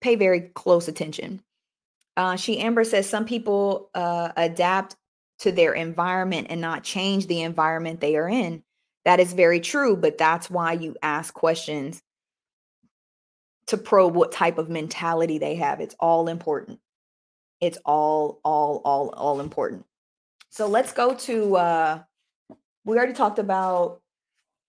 [0.00, 1.40] pay very close attention.
[2.16, 4.96] Uh she amber says some people uh adapt
[5.40, 8.62] to their environment and not change the environment they are in.
[9.04, 12.00] That is very true, but that's why you ask questions
[13.66, 15.80] to probe what type of mentality they have.
[15.80, 16.80] It's all important.
[17.60, 19.86] It's all, all, all, all important.
[20.50, 22.02] So let's go to uh
[22.84, 24.00] we already talked about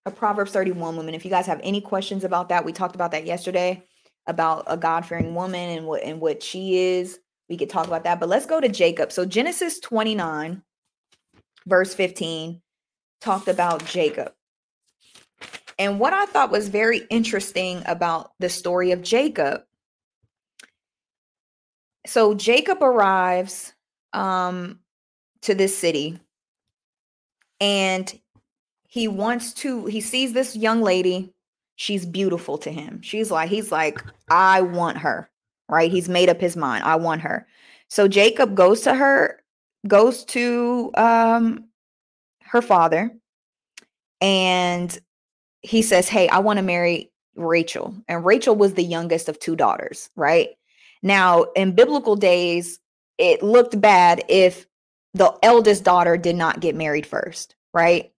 [0.06, 1.16] a Proverbs 31 woman.
[1.16, 3.84] If you guys have any questions about that, we talked about that yesterday
[4.28, 7.20] about a God-fearing woman and what and what she is.
[7.50, 8.20] We could talk about that.
[8.20, 9.12] But let's go to Jacob.
[9.12, 10.62] So Genesis 29
[11.66, 12.62] verse 15
[13.22, 14.34] talked about Jacob.
[15.84, 19.64] And what I thought was very interesting about the story of Jacob.
[22.08, 23.74] So Jacob arrives
[24.14, 24.80] um,
[25.42, 26.18] to this city
[27.60, 28.18] and
[28.88, 31.34] he wants to, he sees this young lady.
[31.76, 33.02] She's beautiful to him.
[33.02, 35.30] She's like, he's like, I want her,
[35.68, 35.92] right?
[35.92, 36.86] He's made up his mind.
[36.86, 37.46] I want her.
[37.90, 39.44] So Jacob goes to her,
[39.86, 41.66] goes to um,
[42.40, 43.12] her father,
[44.22, 44.98] and
[45.64, 47.96] he says, Hey, I want to marry Rachel.
[48.08, 50.50] And Rachel was the youngest of two daughters, right?
[51.02, 52.80] Now, in biblical days,
[53.18, 54.68] it looked bad if
[55.14, 58.12] the eldest daughter did not get married first, right?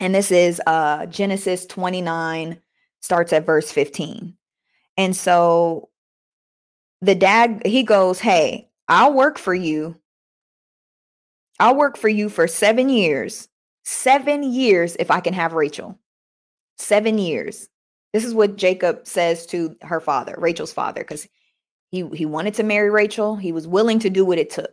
[0.00, 2.60] And this is uh Genesis 29
[3.00, 4.34] starts at verse 15.
[4.96, 5.90] And so
[7.00, 9.96] the dad he goes, "Hey, I'll work for you.
[11.60, 13.48] I'll work for you for 7 years.
[13.84, 15.98] 7 years if I can have Rachel."
[16.82, 17.68] Seven years.
[18.12, 21.26] This is what Jacob says to her father, Rachel's father, because
[21.90, 23.36] he, he wanted to marry Rachel.
[23.36, 24.72] He was willing to do what it took.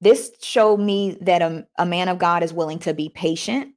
[0.00, 3.74] This showed me that a, a man of God is willing to be patient.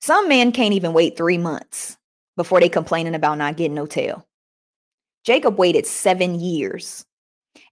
[0.00, 1.96] Some men can't even wait three months
[2.36, 4.26] before they complaining about not getting no tail.
[5.24, 7.06] Jacob waited seven years.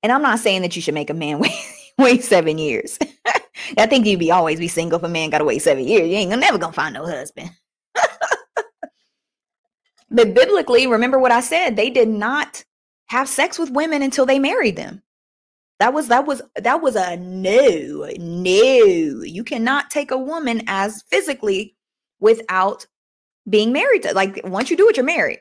[0.02, 1.52] And I'm not saying that you should make a man wait,
[1.98, 2.98] wait seven years.
[3.78, 6.08] I think you'd be always be single if a man gotta wait seven years.
[6.08, 7.50] You ain't never gonna find no husband.
[10.12, 12.62] But biblically, remember what I said, they did not
[13.06, 15.02] have sex with women until they married them.
[15.80, 19.22] That was that was that was a no, no.
[19.24, 21.74] You cannot take a woman as physically
[22.20, 22.86] without
[23.48, 25.40] being married to like once you do it, you're married.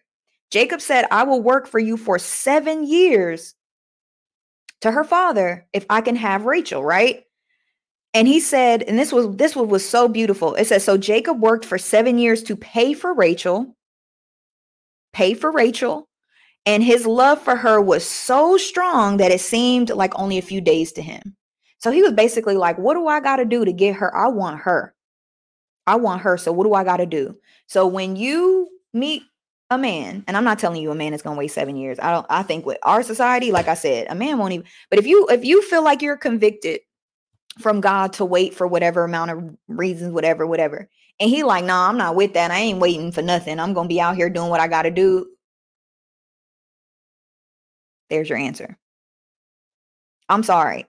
[0.49, 3.53] Jacob said, I will work for you for seven years
[4.81, 7.23] to her father if I can have Rachel, right?
[8.13, 10.55] And he said, and this was this was, was so beautiful.
[10.55, 13.75] It says, so Jacob worked for seven years to pay for Rachel
[15.13, 16.07] pay for Rachel.
[16.65, 20.61] And his love for her was so strong that it seemed like only a few
[20.61, 21.35] days to him.
[21.79, 24.15] So he was basically like, What do I got to do to get her?
[24.15, 24.93] I want her.
[25.87, 26.37] I want her.
[26.37, 27.35] So what do I got to do?
[27.67, 29.23] So when you meet
[29.69, 31.97] a man, and I'm not telling you a man is going to wait seven years.
[31.99, 34.99] I don't, I think with our society, like I said, a man won't even, but
[34.99, 36.81] if you, if you feel like you're convicted
[37.57, 40.89] from God to wait for whatever amount of reasons, whatever, whatever,
[41.21, 42.49] and he like, nah, I'm not with that.
[42.49, 43.59] I ain't waiting for nothing.
[43.59, 45.27] I'm gonna be out here doing what I gotta do.
[48.09, 48.77] There's your answer.
[50.27, 50.87] I'm sorry.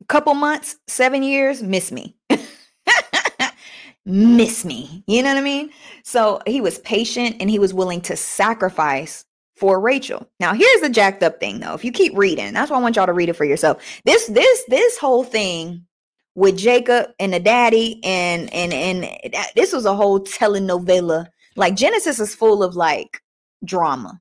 [0.00, 2.16] A couple months, seven years, miss me.
[4.06, 5.02] miss me.
[5.08, 5.70] You know what I mean?
[6.04, 9.24] So he was patient and he was willing to sacrifice
[9.56, 10.28] for Rachel.
[10.38, 11.74] Now, here's the jacked up thing though.
[11.74, 13.82] If you keep reading, that's why I want y'all to read it for yourself.
[14.04, 15.86] This, this, this whole thing
[16.34, 21.26] with Jacob and the daddy and and and this was a whole telenovela.
[21.56, 23.20] Like Genesis is full of like
[23.64, 24.20] drama.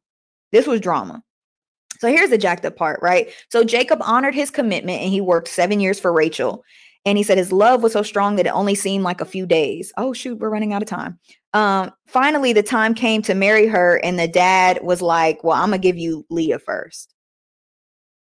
[0.51, 1.23] This was drama.
[1.99, 3.29] So here's the jacked up part, right?
[3.49, 6.63] So Jacob honored his commitment and he worked 7 years for Rachel.
[7.05, 9.45] And he said his love was so strong that it only seemed like a few
[9.45, 9.91] days.
[9.97, 11.19] Oh shoot, we're running out of time.
[11.53, 15.69] Um finally the time came to marry her and the dad was like, "Well, I'm
[15.69, 17.12] going to give you Leah first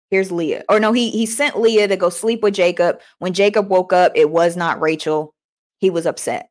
[0.10, 0.64] here's Leah.
[0.70, 3.00] Or no, he he sent Leah to go sleep with Jacob.
[3.20, 5.34] When Jacob woke up, it was not Rachel.
[5.80, 6.50] He was upset.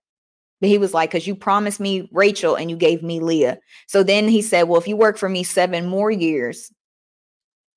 [0.61, 3.59] But he was like, because you promised me Rachel and you gave me Leah.
[3.87, 6.73] So then he said, Well, if you work for me seven more years,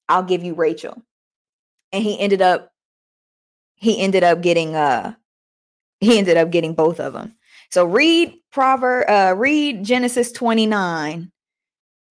[0.10, 1.02] I'll give you Rachel.
[1.92, 2.72] And he ended up,
[3.76, 5.14] he ended up getting uh
[6.00, 7.36] he ended up getting both of them.
[7.70, 11.32] So read Proverb, uh, read Genesis 29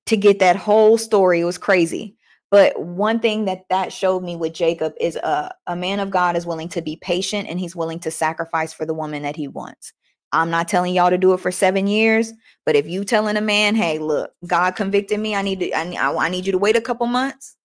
[0.06, 1.40] to get that whole story.
[1.40, 2.16] It was crazy.
[2.50, 6.36] But one thing that that showed me with Jacob is a, a man of God
[6.36, 9.48] is willing to be patient and he's willing to sacrifice for the woman that he
[9.48, 9.92] wants.
[10.32, 12.32] I'm not telling y'all to do it for seven years,
[12.64, 16.24] but if you telling a man, hey, look, God convicted me, I need to, I,
[16.24, 17.56] I need you to wait a couple months.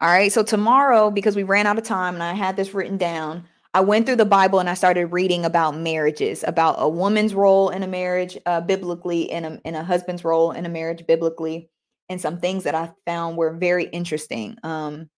[0.00, 0.32] All right.
[0.32, 3.80] So tomorrow, because we ran out of time and I had this written down, I
[3.80, 7.82] went through the Bible and I started reading about marriages, about a woman's role in
[7.84, 11.70] a marriage uh, biblically, and a, a husband's role in a marriage biblically,
[12.08, 14.56] and some things that I found were very interesting.
[14.64, 15.08] Um,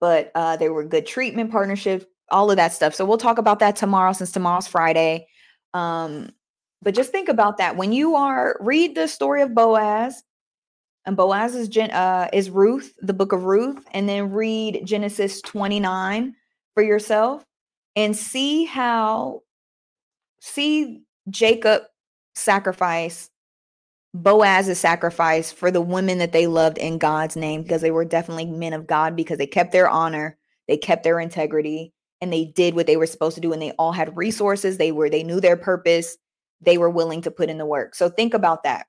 [0.00, 2.94] but uh, they were good treatment partnerships, all of that stuff.
[2.94, 5.26] So we'll talk about that tomorrow since tomorrow's Friday.
[5.74, 6.30] Um,
[6.80, 10.22] but just think about that when you are read the story of Boaz,
[11.06, 15.42] and Boaz is Gen, uh, is Ruth, the book of Ruth, and then read Genesis
[15.42, 16.36] 29
[16.74, 17.44] for yourself
[17.96, 19.42] and see how
[20.40, 21.82] see Jacob
[22.34, 23.30] sacrifice
[24.14, 28.44] Boaz's sacrifice for the women that they loved in God's name because they were definitely
[28.44, 30.36] men of God because they kept their honor,
[30.68, 33.52] they kept their integrity, and they did what they were supposed to do.
[33.52, 34.76] And they all had resources.
[34.76, 36.18] They were they knew their purpose.
[36.60, 37.94] They were willing to put in the work.
[37.94, 38.86] So think about that,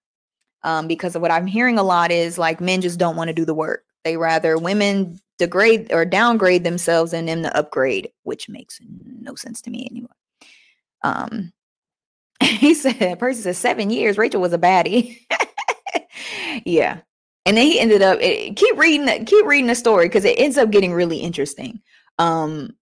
[0.63, 3.33] um, because of what I'm hearing a lot is like men just don't want to
[3.33, 3.85] do the work.
[4.03, 8.79] They rather women degrade or downgrade themselves and them to upgrade, which makes
[9.21, 10.15] no sense to me anymore.
[11.03, 11.53] Um,
[12.43, 14.17] he said, Percy said seven years.
[14.17, 15.19] Rachel was a baddie.
[16.65, 16.99] yeah.
[17.45, 20.39] And then he ended up it, eh, keep reading keep reading the story because it
[20.39, 21.81] ends up getting really interesting.
[22.19, 22.75] Um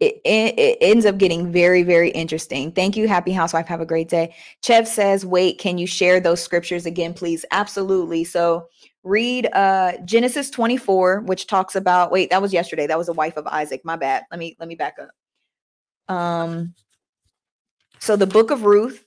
[0.00, 3.86] it, it, it, ends up getting very very interesting thank you happy housewife have a
[3.86, 8.68] great day chev says wait can you share those scriptures again please absolutely so
[9.04, 13.36] read uh genesis 24 which talks about wait that was yesterday that was the wife
[13.36, 16.74] of isaac my bad let me let me back up um
[17.98, 19.04] so the book of Ruth,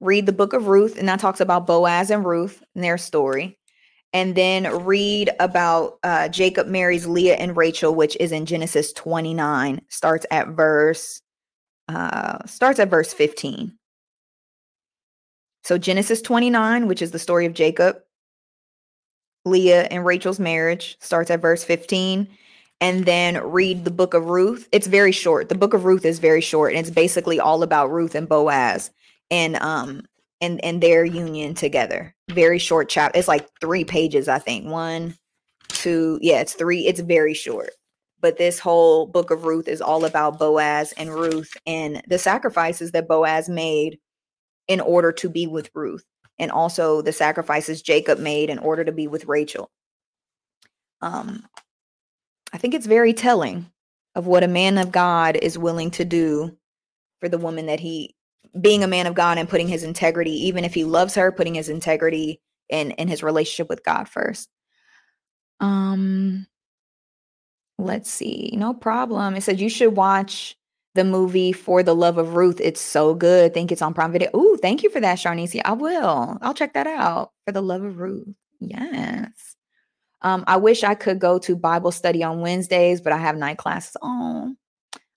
[0.00, 3.58] read the book of Ruth, and that talks about Boaz and Ruth and their story.
[4.14, 9.80] And then read about uh, Jacob marries Leah and Rachel, which is in Genesis 29,
[9.88, 11.22] starts at verse
[11.88, 13.76] uh, starts at verse 15.
[15.64, 17.96] So Genesis 29, which is the story of Jacob,
[19.44, 22.28] Leah and Rachel's marriage, starts at verse 15
[22.80, 24.68] and then read the book of Ruth.
[24.72, 25.48] It's very short.
[25.48, 28.90] The book of Ruth is very short and it's basically all about Ruth and Boaz
[29.30, 30.02] and um
[30.40, 32.14] and and their union together.
[32.30, 33.18] Very short chapter.
[33.18, 34.66] It's like 3 pages I think.
[34.66, 35.16] One,
[35.68, 36.86] two, yeah, it's 3.
[36.86, 37.70] It's very short.
[38.20, 42.92] But this whole book of Ruth is all about Boaz and Ruth and the sacrifices
[42.92, 43.98] that Boaz made
[44.68, 46.04] in order to be with Ruth
[46.38, 49.70] and also the sacrifices Jacob made in order to be with Rachel.
[51.00, 51.44] Um
[52.52, 53.70] I think it's very telling
[54.14, 56.56] of what a man of God is willing to do
[57.20, 58.14] for the woman that he
[58.60, 61.54] being a man of God and putting his integrity, even if he loves her, putting
[61.54, 64.48] his integrity in in his relationship with God first.
[65.60, 66.46] Um
[67.78, 68.52] let's see.
[68.56, 69.34] No problem.
[69.34, 70.56] It said you should watch
[70.94, 72.60] the movie For the Love of Ruth.
[72.60, 73.50] It's so good.
[73.50, 74.30] I think it's on Prime Video.
[74.34, 75.60] Oh, thank you for that, Sharnisi.
[75.64, 76.38] I will.
[76.42, 77.32] I'll check that out.
[77.46, 78.28] For the Love of Ruth.
[78.60, 79.56] Yes.
[80.22, 83.58] Um, I wish I could go to Bible study on Wednesdays, but I have night
[83.58, 83.96] classes.
[84.02, 84.54] Oh,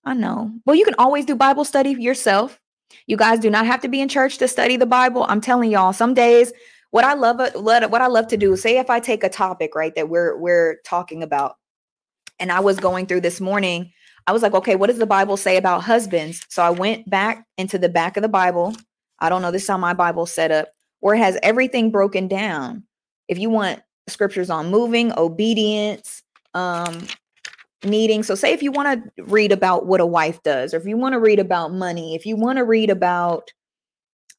[0.04, 0.50] I know.
[0.64, 2.60] Well, you can always do Bible study yourself.
[3.06, 5.26] You guys do not have to be in church to study the Bible.
[5.28, 6.52] I'm telling y'all, some days
[6.90, 9.94] what I love what I love to do say if I take a topic, right,
[9.96, 11.56] that we're we're talking about,
[12.38, 13.92] and I was going through this morning,
[14.26, 16.44] I was like, okay, what does the Bible say about husbands?
[16.48, 18.74] So I went back into the back of the Bible.
[19.20, 20.68] I don't know, this is how my Bible set up,
[21.00, 22.82] where it has everything broken down.
[23.28, 26.22] If you want scriptures on moving, obedience,
[26.54, 27.06] um,
[27.84, 28.22] needing.
[28.22, 30.96] So, say if you want to read about what a wife does, or if you
[30.96, 33.52] want to read about money, if you want to read about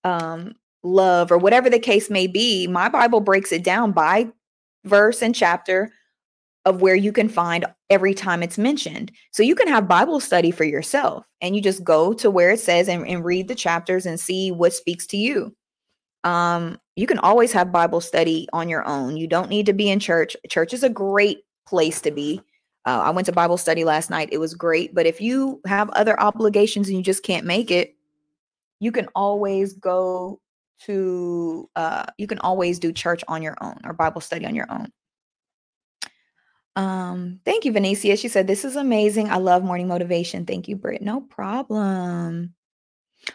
[0.03, 4.27] um, love, or whatever the case may be, my Bible breaks it down by
[4.85, 5.91] verse and chapter
[6.67, 9.09] of where you can find every time it's mentioned.
[9.31, 12.59] So you can have Bible study for yourself and you just go to where it
[12.59, 15.55] says and, and read the chapters and see what speaks to you.
[16.25, 19.15] Um, you can always have Bible study on your own.
[19.15, 20.35] You don't need to be in church.
[20.49, 22.41] Church is a great place to be.
[22.85, 24.27] Uh, I went to Bible study last night.
[24.33, 24.93] It was great.
[24.93, 27.95] But if you have other obligations and you just can't make it,
[28.81, 30.41] you can always go
[30.81, 34.69] to, uh, you can always do church on your own or Bible study on your
[34.69, 34.91] own.
[36.77, 38.15] Um, thank you, Venetia.
[38.17, 39.29] She said, This is amazing.
[39.29, 40.45] I love morning motivation.
[40.45, 41.01] Thank you, Britt.
[41.01, 42.53] No problem.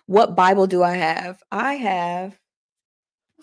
[0.06, 1.42] What Bible do I have?
[1.50, 2.38] I have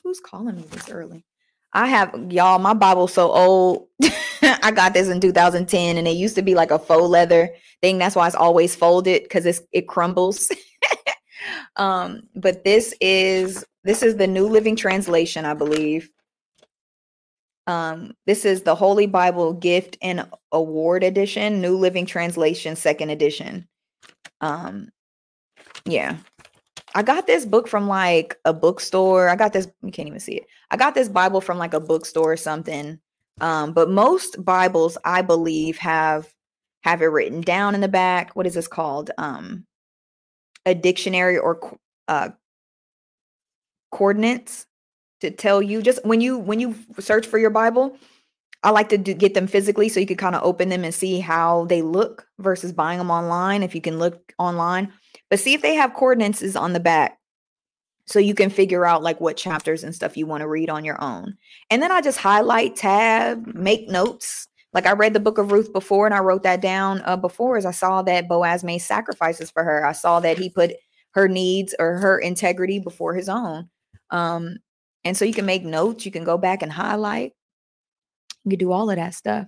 [0.04, 1.26] who's calling me this early?
[1.74, 3.90] I have y'all, my Bible's so old.
[4.42, 7.98] I got this in 2010 and it used to be like a faux leather thing.
[7.98, 10.50] That's why it's always folded because it's it crumbles.
[11.76, 16.10] um, but this is this is the New Living Translation, I believe.
[17.70, 23.68] Um, this is the Holy Bible Gift and Award Edition, New Living Translation, second edition.
[24.42, 24.90] Um,
[25.86, 26.18] yeah,
[26.96, 29.30] I got this book from like a bookstore.
[29.30, 30.48] I got this, you can't even see it.
[30.72, 33.00] I got this Bible from like a bookstore or something.
[33.40, 36.28] Um, but most Bibles, I believe, have
[36.82, 38.36] have it written down in the back.
[38.36, 39.12] What is this called?
[39.20, 39.68] Um,
[40.66, 42.30] a dictionary or uh,
[43.92, 44.66] coordinates
[45.22, 47.98] to tell you just when you when you search for your Bible.
[48.62, 50.94] I like to do, get them physically so you can kind of open them and
[50.94, 53.64] see how they look versus buying them online.
[53.64, 54.92] If you can look online,
[55.30, 57.20] but see if they have coordinates on the back.
[58.06, 60.84] so you can figure out like what chapters and stuff you want to read on
[60.84, 61.38] your own.
[61.70, 64.48] And then I just highlight, tab, make notes.
[64.74, 67.56] Like I read the book of Ruth before and I wrote that down uh, before
[67.58, 69.86] as I saw that Boaz made sacrifices for her.
[69.86, 70.72] I saw that he put
[71.12, 73.70] her needs or her integrity before his own.
[74.10, 74.58] Um,
[75.10, 77.34] and so you can make notes, you can go back and highlight,
[78.46, 79.48] you can do all of that stuff.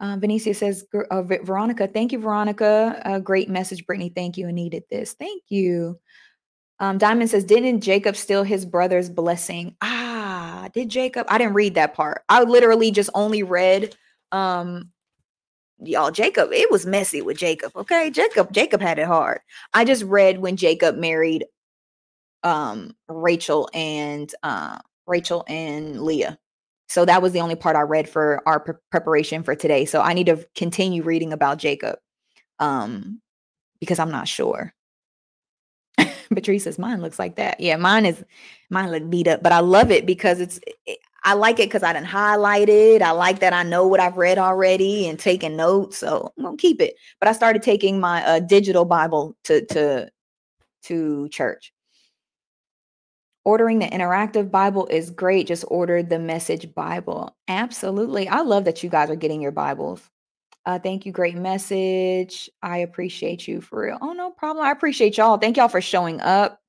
[0.00, 3.00] Uh, Venetia says, uh, Veronica, thank you, Veronica.
[3.04, 4.10] A great message, Brittany.
[4.12, 4.48] Thank you.
[4.48, 5.12] I needed this.
[5.12, 6.00] Thank you.
[6.80, 9.76] Um, Diamond says, didn't Jacob steal his brother's blessing?
[9.80, 11.28] Ah, did Jacob?
[11.30, 12.22] I didn't read that part.
[12.28, 13.94] I literally just only read
[14.32, 14.90] um
[15.82, 19.40] y'all jacob it was messy with jacob okay jacob jacob had it hard
[19.72, 21.44] i just read when jacob married
[22.44, 26.38] um rachel and uh rachel and leah
[26.88, 30.00] so that was the only part i read for our pre- preparation for today so
[30.00, 31.98] i need to continue reading about jacob
[32.58, 33.20] um
[33.80, 34.72] because i'm not sure
[36.34, 37.60] Patrice says mine looks like that.
[37.60, 38.24] Yeah, mine is
[38.70, 41.82] mine look beat up, but I love it because it's it, I like it because
[41.82, 43.02] I didn't highlight it.
[43.02, 45.98] I like that I know what I've read already and taking notes.
[45.98, 46.94] So I'm gonna keep it.
[47.18, 50.10] But I started taking my uh, digital Bible to to
[50.84, 51.72] to church.
[53.44, 55.46] Ordering the interactive Bible is great.
[55.46, 57.34] Just order the message Bible.
[57.48, 58.28] Absolutely.
[58.28, 60.02] I love that you guys are getting your Bibles.
[60.66, 61.12] Uh, thank you.
[61.12, 62.50] Great message.
[62.62, 63.98] I appreciate you for real.
[64.02, 64.64] Oh, no problem.
[64.64, 65.38] I appreciate y'all.
[65.38, 66.60] Thank y'all for showing up.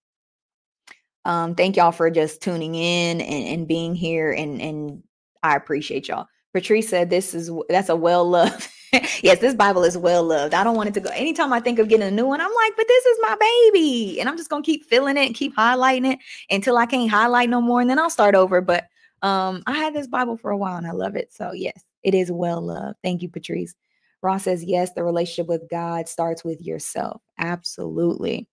[1.26, 4.32] Um, thank y'all for just tuning in and, and being here.
[4.32, 5.04] And, and
[5.44, 6.28] I appreciate y'all.
[6.54, 8.68] Patrice said this is that's a well loved.
[9.24, 10.54] yes, this Bible is well loved.
[10.54, 11.10] I don't want it to go.
[11.12, 14.20] Anytime I think of getting a new one, I'm like, but this is my baby.
[14.20, 17.50] And I'm just gonna keep filling it and keep highlighting it until I can't highlight
[17.50, 17.82] no more.
[17.82, 18.60] And then I'll start over.
[18.62, 18.88] But
[19.22, 21.32] um, I had this Bible for a while and I love it.
[21.34, 22.98] So yes, it is well loved.
[23.04, 23.76] Thank you, Patrice.
[24.22, 27.22] Ross says, yes, the relationship with God starts with yourself.
[27.40, 28.48] Absolutely.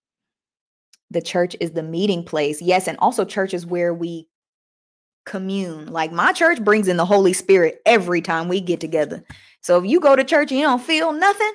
[1.10, 2.62] The church is the meeting place.
[2.62, 2.88] Yes.
[2.88, 4.26] And also, church is where we
[5.28, 5.86] commune.
[5.86, 9.22] Like my church brings in the Holy Spirit every time we get together.
[9.60, 11.52] So if you go to church and you don't feel nothing,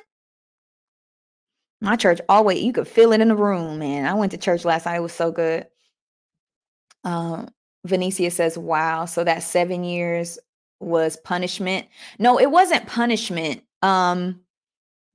[1.81, 4.05] my church always you could feel it in the room, man.
[4.05, 4.95] I went to church last night.
[4.95, 5.67] It was so good.
[7.03, 7.49] Um,
[7.85, 9.03] Venetia says, wow.
[9.05, 10.39] So that seven years
[10.79, 11.87] was punishment.
[12.19, 13.63] No, it wasn't punishment.
[13.81, 14.39] Um,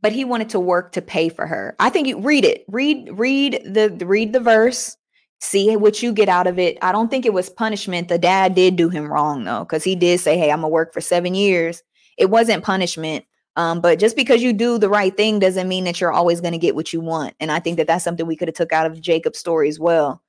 [0.03, 1.75] but he wanted to work to pay for her.
[1.81, 2.65] I think you read it.
[2.69, 4.98] Read read the read the verse.
[5.41, 6.79] See what you get out of it.
[6.83, 8.09] I don't think it was punishment.
[8.09, 10.93] The dad did do him wrong though, because he did say, "Hey, I'm gonna work
[10.93, 11.83] for seven years."
[12.17, 13.25] It wasn't punishment.
[13.59, 16.53] Um, but just because you do the right thing doesn't mean that you're always going
[16.53, 17.35] to get what you want.
[17.41, 19.81] And I think that that's something we could have took out of Jacob's story as
[19.81, 20.23] well.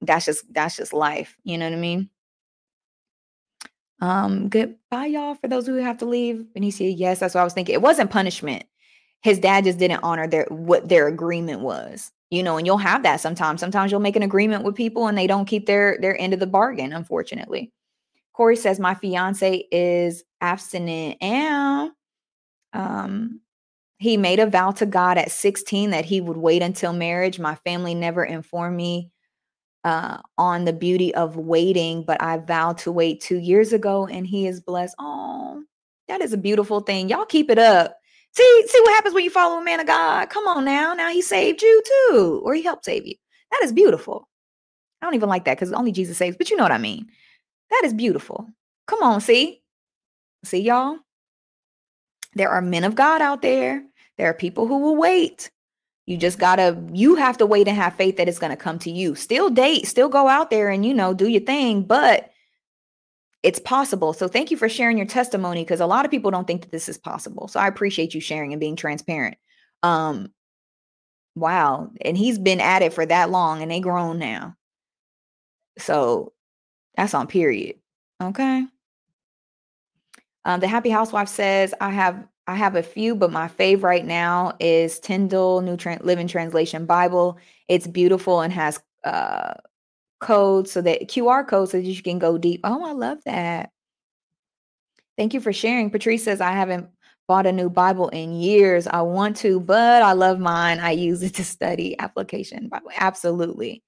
[0.00, 1.36] That's just that's just life.
[1.42, 2.08] You know what I mean?
[4.00, 5.34] Um, goodbye, y'all.
[5.34, 7.74] For those who have to leave, Venetia, yes, that's what I was thinking.
[7.74, 8.64] It wasn't punishment.
[9.22, 12.12] His dad just didn't honor their what their agreement was.
[12.30, 13.60] You know, and you'll have that sometimes.
[13.60, 16.40] Sometimes you'll make an agreement with people and they don't keep their their end of
[16.40, 17.72] the bargain, unfortunately.
[18.32, 21.90] Corey says, My fiance is abstinent and
[22.72, 23.40] um
[23.98, 27.38] he made a vow to God at 16 that he would wait until marriage.
[27.38, 29.10] My family never informed me
[29.84, 34.26] uh, on the beauty of waiting, but I vowed to wait two years ago and
[34.26, 34.94] he is blessed.
[34.98, 35.62] Oh,
[36.08, 37.10] that is a beautiful thing.
[37.10, 37.99] Y'all keep it up.
[38.32, 40.30] See, see what happens when you follow a man of God.
[40.30, 40.94] Come on now.
[40.94, 43.14] Now he saved you too, or he helped save you.
[43.50, 44.28] That is beautiful.
[45.02, 47.08] I don't even like that because only Jesus saves, but you know what I mean.
[47.70, 48.48] That is beautiful.
[48.86, 49.62] Come on, see?
[50.44, 50.98] See, y'all?
[52.34, 53.84] There are men of God out there.
[54.16, 55.50] There are people who will wait.
[56.06, 58.90] You just gotta, you have to wait and have faith that it's gonna come to
[58.90, 59.14] you.
[59.14, 62.29] Still date, still go out there and, you know, do your thing, but
[63.42, 64.12] it's possible.
[64.12, 66.70] So thank you for sharing your testimony because a lot of people don't think that
[66.70, 67.48] this is possible.
[67.48, 69.36] So I appreciate you sharing and being transparent.
[69.82, 70.32] Um,
[71.34, 71.90] wow.
[72.02, 74.56] And he's been at it for that long and they grown now.
[75.78, 76.32] So
[76.96, 77.76] that's on period.
[78.22, 78.66] Okay.
[80.44, 84.04] Um, the happy housewife says, I have I have a few, but my fave right
[84.04, 87.38] now is Tyndale New Tra- Living Translation Bible.
[87.68, 89.54] It's beautiful and has uh,
[90.20, 92.60] codes so that QR code so that you can go deep.
[92.64, 93.70] Oh, I love that.
[95.16, 95.90] Thank you for sharing.
[95.90, 96.88] Patrice says, I haven't
[97.26, 98.86] bought a new Bible in years.
[98.86, 100.80] I want to, but I love mine.
[100.80, 102.70] I use it to study application.
[102.96, 103.82] Absolutely.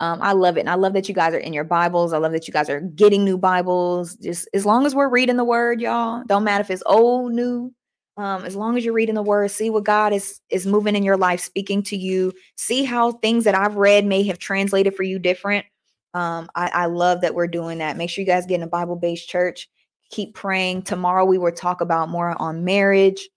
[0.00, 0.60] Um, I love it.
[0.60, 2.12] And I love that you guys are in your Bibles.
[2.12, 4.16] I love that you guys are getting new Bibles.
[4.16, 7.72] Just as long as we're reading the word, y'all, don't matter if it's old, new,
[8.16, 11.02] um, as long as you're reading the word see what god is is moving in
[11.02, 15.02] your life speaking to you see how things that i've read may have translated for
[15.02, 15.66] you different
[16.14, 18.68] um, I, I love that we're doing that make sure you guys get in a
[18.68, 19.68] bible-based church
[20.10, 23.28] keep praying tomorrow we will talk about more on marriage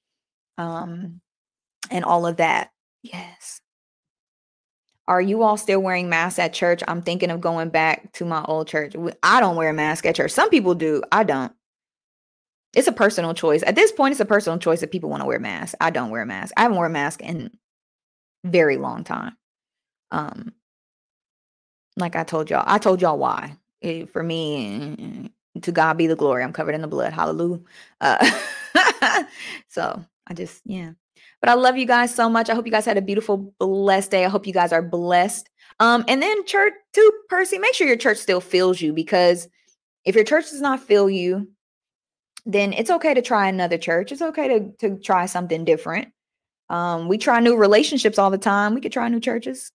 [0.57, 1.19] um,
[1.91, 2.71] and all of that
[3.03, 3.61] yes
[5.07, 6.83] Are you all still wearing masks at church?
[6.87, 8.93] I'm thinking of going back to my old church.
[9.23, 10.31] I don't wear a mask at church.
[10.31, 11.01] Some people do.
[11.13, 11.53] I don't.
[12.75, 13.63] It's a personal choice.
[13.63, 15.75] At this point, it's a personal choice if people want to wear masks.
[15.79, 16.53] I don't wear a mask.
[16.57, 17.51] I haven't worn a mask in
[18.43, 19.37] very long time.
[20.11, 20.53] Um,
[21.97, 23.57] like I told y'all, I told y'all why.
[23.81, 26.43] It, for me, to God be the glory.
[26.43, 27.13] I'm covered in the blood.
[27.13, 27.59] Hallelujah.
[27.99, 28.31] Uh,
[29.67, 30.91] so I just, yeah.
[31.41, 32.49] But I love you guys so much.
[32.49, 34.25] I hope you guys had a beautiful, blessed day.
[34.25, 35.49] I hope you guys are blessed.
[35.79, 39.47] Um, and then church too, Percy, make sure your church still fills you because
[40.05, 41.47] if your church does not fill you,
[42.45, 44.11] then it's okay to try another church.
[44.11, 46.07] It's okay to to try something different.
[46.69, 48.73] Um, we try new relationships all the time.
[48.73, 49.71] We could try new churches.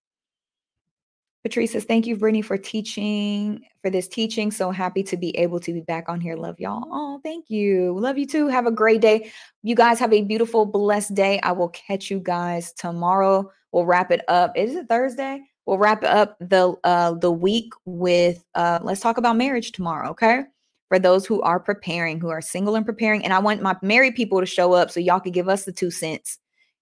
[1.43, 4.49] Patrice says, Thank you, Brittany, for teaching, for this teaching.
[4.49, 6.37] So happy to be able to be back on here.
[6.37, 6.85] Love y'all.
[6.89, 7.97] Oh, thank you.
[7.99, 8.47] Love you too.
[8.47, 9.31] Have a great day.
[9.61, 11.41] You guys have a beautiful, blessed day.
[11.41, 13.51] I will catch you guys tomorrow.
[13.73, 14.55] We'll wrap it up.
[14.55, 15.41] Is it Thursday?
[15.65, 20.43] We'll wrap up the uh the week with uh let's talk about marriage tomorrow, okay?
[20.87, 23.23] For those who are preparing, who are single and preparing.
[23.23, 25.71] And I want my married people to show up so y'all can give us the
[25.73, 26.37] two cents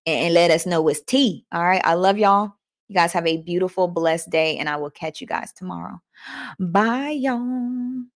[0.06, 1.46] and, and let us know it's tea.
[1.52, 1.82] All right.
[1.84, 2.54] I love y'all.
[2.92, 6.02] You guys have a beautiful, blessed day, and I will catch you guys tomorrow.
[6.60, 8.11] Bye, y'all.